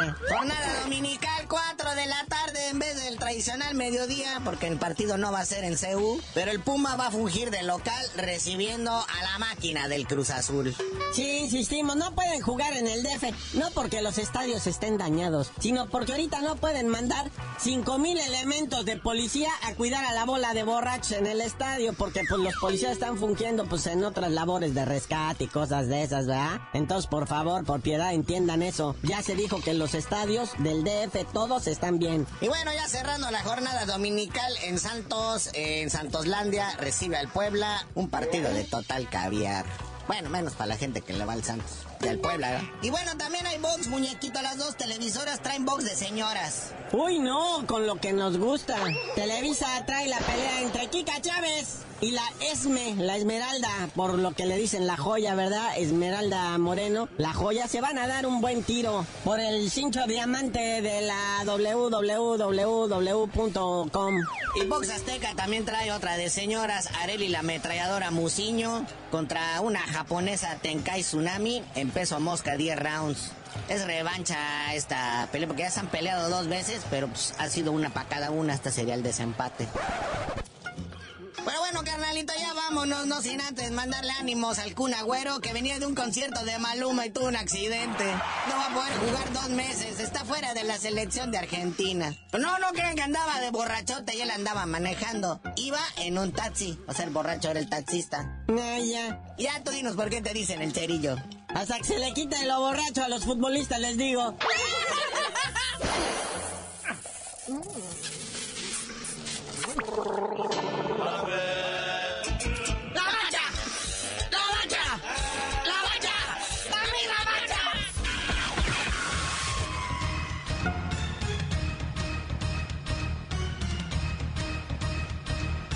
Naya. 0.00 0.16
Jornada 0.28 0.80
dominical, 0.82 1.46
4 1.48 1.94
de 1.94 2.06
la 2.06 2.24
tarde 2.26 2.68
en 2.68 2.78
vez 2.78 3.02
del 3.04 3.18
tradicional 3.18 3.74
mediodía, 3.74 4.40
porque 4.44 4.66
el 4.66 4.78
partido 4.78 5.18
no 5.18 5.32
va 5.32 5.40
a 5.40 5.44
ser 5.44 5.64
en 5.64 5.76
CU, 5.76 6.20
pero 6.34 6.50
el 6.50 6.60
Puma 6.60 6.96
va 6.96 7.08
a 7.08 7.10
fungir 7.10 7.50
de 7.50 7.62
local 7.62 8.04
recibiendo 8.16 8.92
a 8.92 9.22
la 9.22 9.38
máquina 9.38 9.88
del 9.88 10.06
Cruz 10.06 10.30
Azul. 10.30 10.74
Sí, 11.12 11.38
insistimos, 11.38 11.96
no 11.96 12.14
pueden 12.14 12.40
jugar 12.40 12.72
en 12.74 12.86
el 12.86 13.02
DF, 13.02 13.54
no 13.54 13.70
porque 13.72 14.02
los 14.02 14.18
estadios 14.18 14.66
estén 14.66 14.98
dañados, 14.98 15.50
sino 15.60 15.88
porque 15.88 16.12
ahorita 16.12 16.40
no 16.40 16.56
pueden 16.56 16.88
mandar 16.88 17.30
5000 17.58 18.18
elementos 18.18 18.84
de 18.84 18.96
policía 18.96 19.50
a 19.62 19.74
cuidar 19.74 20.04
a 20.04 20.12
la 20.12 20.24
bola 20.24 20.54
de 20.54 20.62
borrachos 20.62 21.12
en 21.12 21.26
el 21.26 21.40
estadio, 21.40 21.92
porque 21.92 22.22
pues 22.28 22.40
los 22.40 22.54
policías 22.54 22.92
están 22.92 23.18
fungiendo 23.18 23.66
pues 23.66 23.86
en 23.86 24.04
otras 24.04 24.30
labores 24.30 24.74
de 24.74 24.84
rescate 24.84 25.44
y 25.44 25.48
cosas 25.48 25.88
de 25.88 26.02
esas, 26.02 26.26
¿verdad? 26.26 26.60
Entonces, 26.72 27.08
por 27.08 27.26
favor, 27.26 27.64
por 27.64 27.80
piedad, 27.80 28.12
entiendan 28.14 28.62
eso. 28.62 28.96
Ya 29.02 29.22
se 29.22 29.34
dijo 29.34 29.60
que 29.60 29.74
los 29.74 29.81
estadios 29.82 30.50
del 30.58 30.84
DF 30.84 31.32
todos 31.32 31.66
están 31.66 31.98
bien. 31.98 32.26
Y 32.40 32.48
bueno, 32.48 32.72
ya 32.72 32.88
cerrando 32.88 33.30
la 33.30 33.42
jornada 33.42 33.84
dominical 33.84 34.52
en 34.64 34.78
Santos, 34.78 35.50
en 35.54 35.90
Santoslandia, 35.90 36.76
recibe 36.78 37.16
al 37.16 37.28
Puebla 37.28 37.86
un 37.94 38.08
partido 38.08 38.52
de 38.52 38.64
total 38.64 39.08
caviar. 39.08 39.64
Bueno, 40.06 40.30
menos 40.30 40.54
para 40.54 40.68
la 40.68 40.76
gente 40.76 41.00
que 41.00 41.12
le 41.12 41.24
va 41.24 41.32
al 41.32 41.44
Santos. 41.44 41.86
Y 42.02 42.08
al 42.08 42.18
Puebla. 42.18 42.60
Y 42.82 42.90
bueno, 42.90 43.16
también 43.16 43.46
hay 43.46 43.58
box, 43.58 43.88
muñequito. 43.88 44.42
Las 44.42 44.58
dos 44.58 44.76
televisoras 44.76 45.40
traen 45.40 45.64
box 45.64 45.84
de 45.84 45.94
señoras. 45.94 46.72
Uy, 46.92 47.18
no, 47.18 47.64
con 47.66 47.86
lo 47.86 47.96
que 47.96 48.12
nos 48.12 48.38
gusta. 48.38 48.76
Televisa 49.14 49.66
trae 49.86 50.08
la 50.08 50.18
pelea 50.18 50.62
entre 50.62 50.88
Kika 50.88 51.20
Chávez 51.20 51.82
y 52.02 52.10
la 52.10 52.24
Esme, 52.52 52.96
la 52.96 53.16
Esmeralda, 53.16 53.70
por 53.94 54.18
lo 54.18 54.32
que 54.32 54.44
le 54.44 54.56
dicen 54.56 54.88
la 54.88 54.96
joya, 54.96 55.36
¿verdad? 55.36 55.78
Esmeralda 55.78 56.58
Moreno. 56.58 57.08
La 57.16 57.32
joya 57.32 57.68
se 57.68 57.80
van 57.80 57.96
a 57.96 58.08
dar 58.08 58.26
un 58.26 58.40
buen 58.40 58.64
tiro 58.64 59.06
por 59.22 59.38
el 59.38 59.70
cincho 59.70 60.04
diamante 60.08 60.82
de 60.82 61.02
la 61.02 61.44
www.com. 61.46 62.50
Y 64.56 64.64
Box 64.66 64.90
Azteca 64.90 65.34
también 65.36 65.64
trae 65.64 65.92
otra 65.92 66.16
de 66.16 66.28
señoras, 66.28 66.88
Areli 67.00 67.28
la 67.28 67.38
ametralladora 67.38 68.10
Musiño 68.10 68.84
contra 69.12 69.60
una 69.60 69.80
japonesa 69.80 70.58
Tenkai 70.60 71.02
Tsunami 71.02 71.62
en 71.76 71.91
peso 71.92 72.18
mosca 72.20 72.56
10 72.56 72.78
rounds. 72.78 73.32
Es 73.68 73.86
revancha 73.86 74.74
esta 74.74 75.28
pelea 75.30 75.46
porque 75.46 75.62
ya 75.62 75.70
se 75.70 75.80
han 75.80 75.88
peleado 75.88 76.28
dos 76.28 76.48
veces, 76.48 76.82
pero 76.90 77.08
pues, 77.08 77.34
ha 77.38 77.48
sido 77.48 77.72
una 77.72 77.90
para 77.90 78.08
cada 78.08 78.30
una, 78.30 78.54
esta 78.54 78.70
sería 78.70 78.94
el 78.94 79.02
desempate. 79.02 79.68
Pero 81.44 81.58
bueno, 81.58 81.82
carnalito, 81.82 82.32
ya 82.38 82.54
vámonos, 82.54 83.06
no 83.06 83.20
sin 83.20 83.40
antes 83.40 83.70
mandarle 83.72 84.12
ánimos 84.12 84.58
al 84.58 84.74
Kun 84.74 84.94
Agüero, 84.94 85.40
que 85.40 85.52
venía 85.52 85.78
de 85.80 85.86
un 85.86 85.94
concierto 85.94 86.44
de 86.44 86.56
Maluma 86.58 87.06
y 87.06 87.10
tuvo 87.10 87.26
un 87.26 87.36
accidente. 87.36 88.04
No 88.48 88.56
va 88.56 88.66
a 88.66 88.74
poder 88.74 88.92
jugar 88.98 89.32
dos 89.32 89.48
meses, 89.48 89.98
está 89.98 90.24
fuera 90.24 90.54
de 90.54 90.62
la 90.62 90.78
selección 90.78 91.32
de 91.32 91.38
Argentina. 91.38 92.14
No, 92.32 92.58
no 92.58 92.68
crean 92.72 92.94
que 92.94 93.02
andaba 93.02 93.40
de 93.40 93.50
borrachote 93.50 94.16
y 94.16 94.20
él 94.20 94.30
andaba 94.30 94.66
manejando. 94.66 95.40
Iba 95.56 95.80
en 95.96 96.16
un 96.16 96.32
taxi, 96.32 96.78
o 96.86 96.94
sea, 96.94 97.06
el 97.06 97.10
borracho 97.10 97.50
era 97.50 97.58
el 97.58 97.68
taxista. 97.68 98.44
No, 98.46 98.78
ya. 98.78 99.20
Ya 99.36 99.62
tú 99.64 99.72
dinos 99.72 99.96
por 99.96 100.10
qué 100.10 100.22
te 100.22 100.32
dicen 100.32 100.62
el 100.62 100.72
cerillo. 100.72 101.16
Hasta 101.54 101.78
que 101.78 101.84
se 101.84 101.98
le 101.98 102.12
quita 102.14 102.38
de 102.40 102.46
lo 102.46 102.60
borracho 102.60 103.04
a 103.04 103.08
los 103.08 103.24
futbolistas, 103.24 103.78
les 103.80 103.96
digo. 103.96 104.34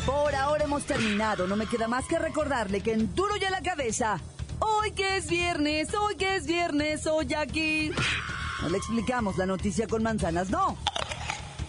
Por 0.06 0.34
ahora 0.34 0.64
hemos 0.64 0.84
terminado. 0.84 1.46
No 1.46 1.56
me 1.56 1.66
queda 1.66 1.86
más 1.86 2.06
que 2.06 2.18
recordarle 2.18 2.80
que 2.80 2.92
en 2.92 3.14
duro 3.14 3.36
y 3.36 3.44
a 3.44 3.50
la 3.50 3.60
cabeza. 3.60 4.20
Hoy 4.78 4.92
que 4.92 5.16
es 5.16 5.28
viernes, 5.28 5.94
hoy 5.94 6.16
que 6.16 6.36
es 6.36 6.46
viernes, 6.46 7.06
hoy 7.06 7.32
aquí. 7.34 7.90
No 8.62 8.68
le 8.68 8.78
explicamos 8.78 9.36
la 9.36 9.46
noticia 9.46 9.86
con 9.86 10.02
manzanas, 10.02 10.50
no. 10.50 10.76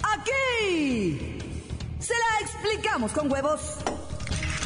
Aquí. 0.04 1.38
Se 2.00 2.14
la 2.14 2.40
explicamos 2.42 3.12
con 3.12 3.32
huevos. 3.32 3.78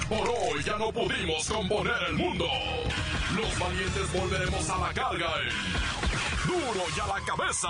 Por 0.09 0.27
hoy 0.27 0.63
ya 0.63 0.77
no 0.77 0.91
pudimos 0.91 1.47
componer 1.47 1.95
el 2.09 2.15
mundo. 2.15 2.45
Los 3.35 3.59
valientes 3.59 4.13
volveremos 4.13 4.69
a 4.69 4.77
la 4.77 4.93
carga 4.93 5.29
en 5.41 6.47
Duro 6.47 6.83
y 6.95 6.99
a 6.99 7.07
la 7.07 7.25
cabeza. 7.25 7.69